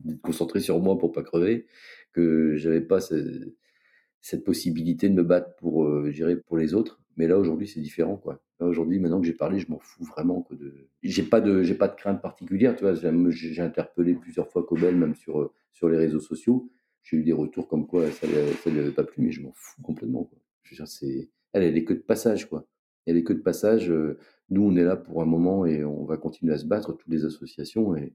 [0.00, 1.66] de, concentrer sur moi pour pas crever,
[2.12, 7.00] que j'avais pas cette possibilité de me battre pour, euh, pour les autres.
[7.16, 8.40] Mais là, aujourd'hui, c'est différent, quoi.
[8.60, 10.42] Là, aujourd'hui, maintenant que j'ai parlé, je m'en fous vraiment.
[10.42, 10.88] que de...
[11.02, 12.94] J'ai pas de, j'ai pas de crainte particulière, tu vois.
[12.94, 16.70] J'ai interpellé plusieurs fois Cobel, même sur, euh, sur les réseaux sociaux.
[17.02, 18.26] J'ai eu des retours comme quoi ça,
[18.62, 20.38] ça lui avait pas plu, mais je m'en fous complètement, quoi.
[20.86, 22.66] C'est, elle, elle est que de passage, quoi.
[23.06, 23.90] Elle est que de passage.
[23.90, 24.18] Euh,
[24.50, 27.08] nous, on est là pour un moment et on va continuer à se battre, toutes
[27.08, 28.12] les associations, et,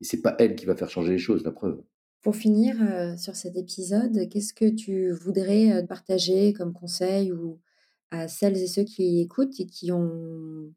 [0.00, 1.82] et c'est pas elle qui va faire changer les choses, la preuve.
[2.22, 7.58] Pour finir euh, sur cet épisode, qu'est-ce que tu voudrais partager comme conseil ou
[8.12, 10.72] à celles et ceux qui écoutent et qui ont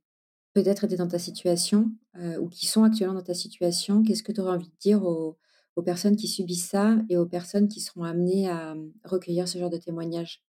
[0.54, 1.92] peut-être été dans ta situation
[2.40, 5.38] ou qui sont actuellement dans ta situation, qu'est-ce que tu aurais envie de dire aux,
[5.84, 9.70] personnes qui subissent ça et aux personnes qui seront amenées à mmh, recueillir ce genre
[9.70, 10.42] de témoignages?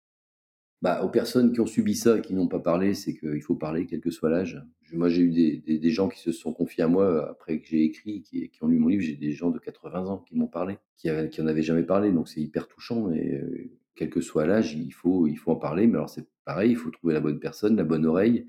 [0.82, 3.54] Bah, Aux personnes qui ont subi ça et qui n'ont pas parlé, c'est qu'il faut
[3.54, 4.62] parler, quel que soit l'âge.
[4.92, 8.20] Moi, j'ai eu des, gens qui se sont confiés à moi après que j'ai écrit,
[8.20, 9.02] qui, ont lu mon livre.
[9.02, 12.12] J'ai des gens de 80 ans qui m'ont parlé, qui, qui en avaient jamais parlé.
[12.12, 13.10] Donc, c'est hyper touchant.
[13.12, 15.86] Et quel que soit l'âge, il faut, il faut en parler.
[15.86, 18.46] Mais alors, c'est pareil, il faut trouver la bonne personne, la bonne oreille.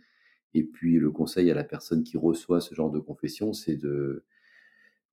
[0.54, 4.24] Et puis, le conseil à la personne qui reçoit ce genre de confession, c'est de,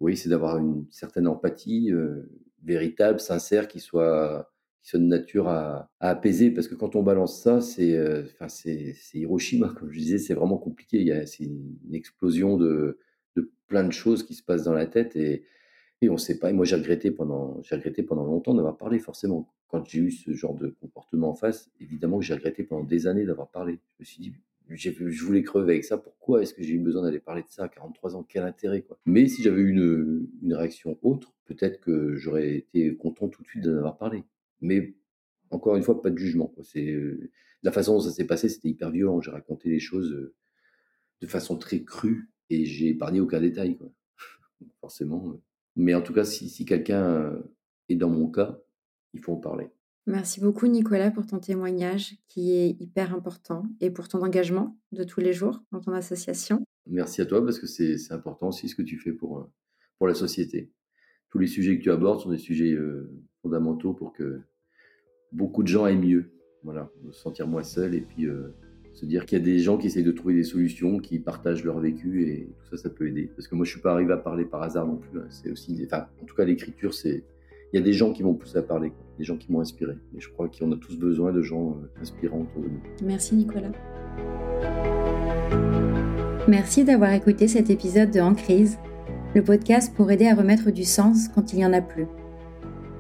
[0.01, 2.22] oui, c'est d'avoir une certaine empathie euh,
[2.64, 4.53] véritable, sincère, qui soit,
[4.83, 6.51] qui soit de nature à, apaiser.
[6.51, 10.35] Parce que quand on balance ça, c'est, euh, enfin, c'est, Hiroshima, comme je disais, c'est
[10.35, 11.24] vraiment compliqué.
[11.26, 12.99] C'est une explosion de,
[13.37, 15.45] de plein de choses qui se passent dans la tête et,
[16.03, 16.51] et on ne sait pas.
[16.51, 20.11] Et moi, j'ai regretté pendant, j'ai regretté pendant longtemps d'avoir parlé, forcément quand j'ai eu
[20.11, 23.81] ce genre de comportement en face, évidemment que j'ai regretté pendant des années d'avoir parlé.
[23.99, 24.35] Je me suis dit,
[24.68, 25.97] je voulais crever avec ça.
[25.97, 28.23] Pourquoi est-ce que j'ai eu besoin d'aller parler de ça à 43 ans?
[28.23, 28.99] Quel intérêt quoi?
[29.07, 33.64] Mais si j'avais eu une, réaction autre, peut-être que j'aurais été content tout de suite
[33.64, 34.25] d'en avoir parlé.
[34.61, 34.95] Mais
[35.51, 36.53] encore une fois, pas de jugement.
[36.62, 37.31] C'est euh,
[37.62, 39.23] la façon dont ça s'est passé, c'était hyper violent.
[39.23, 40.35] J'ai raconté les choses euh,
[41.23, 43.79] de façon très crue et j'ai épargné aucun détail.
[44.83, 45.31] Forcément.
[45.31, 45.41] Euh.
[45.77, 47.43] Mais en tout cas, si quelqu'un
[47.89, 48.61] est dans mon cas,
[49.14, 49.70] il faut en parler.
[50.06, 55.04] Merci beaucoup Nicolas pour ton témoignage qui est hyper important et pour ton engagement de
[55.04, 56.64] tous les jours dans ton association.
[56.86, 59.44] Merci à toi parce que c'est important aussi ce que tu fais pour, euh,
[59.98, 60.72] pour la société.
[61.30, 64.40] Tous les sujets que tu abordes sont des sujets euh, fondamentaux pour que
[65.30, 66.32] beaucoup de gens aillent mieux.
[66.64, 68.54] Voilà, se sentir moins seul et puis euh,
[68.94, 71.64] se dire qu'il y a des gens qui essayent de trouver des solutions, qui partagent
[71.64, 73.30] leur vécu et tout ça, ça peut aider.
[73.36, 75.18] Parce que moi, je suis pas arrivé à parler par hasard non plus.
[75.18, 75.26] Hein.
[75.30, 77.24] C'est aussi, enfin, en tout cas, l'écriture, c'est
[77.73, 79.95] il y a des gens qui m'ont poussé à parler, des gens qui m'ont inspiré.
[80.14, 82.81] Et je crois qu'on a tous besoin de gens euh, inspirants autour de nous.
[83.03, 83.73] Merci Nicolas.
[86.49, 88.79] Merci d'avoir écouté cet épisode de En crise,
[89.35, 92.07] le podcast pour aider à remettre du sens quand il n'y en a plus.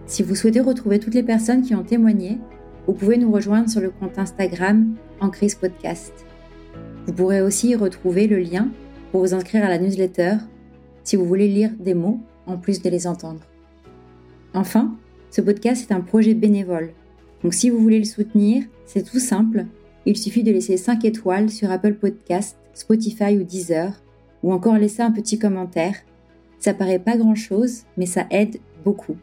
[0.06, 2.38] Si vous souhaitez retrouver toutes les personnes qui ont témoigné,
[2.86, 6.12] vous pouvez nous rejoindre sur le compte Instagram En crise podcast.
[7.06, 8.68] Vous pourrez aussi y retrouver le lien
[9.10, 10.36] pour vous inscrire à la newsletter
[11.04, 13.40] si vous voulez lire des mots en plus de les entendre.
[14.54, 14.96] Enfin,
[15.30, 16.92] ce podcast est un projet bénévole.
[17.42, 19.66] Donc si vous voulez le soutenir, c'est tout simple.
[20.06, 23.92] Il suffit de laisser 5 étoiles sur Apple Podcast, Spotify ou Deezer,
[24.42, 25.96] ou encore laisser un petit commentaire.
[26.58, 29.16] Ça paraît pas grand chose, mais ça aide beaucoup.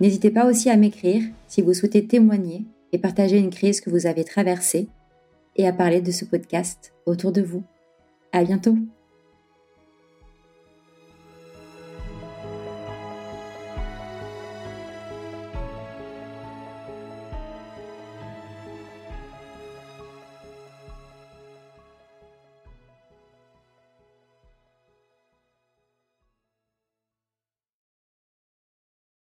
[0.00, 4.06] N'hésitez pas aussi à m'écrire si vous souhaitez témoigner et partager une crise que vous
[4.06, 4.88] avez traversée,
[5.56, 7.62] et à parler de ce podcast autour de vous.
[8.32, 8.76] À bientôt!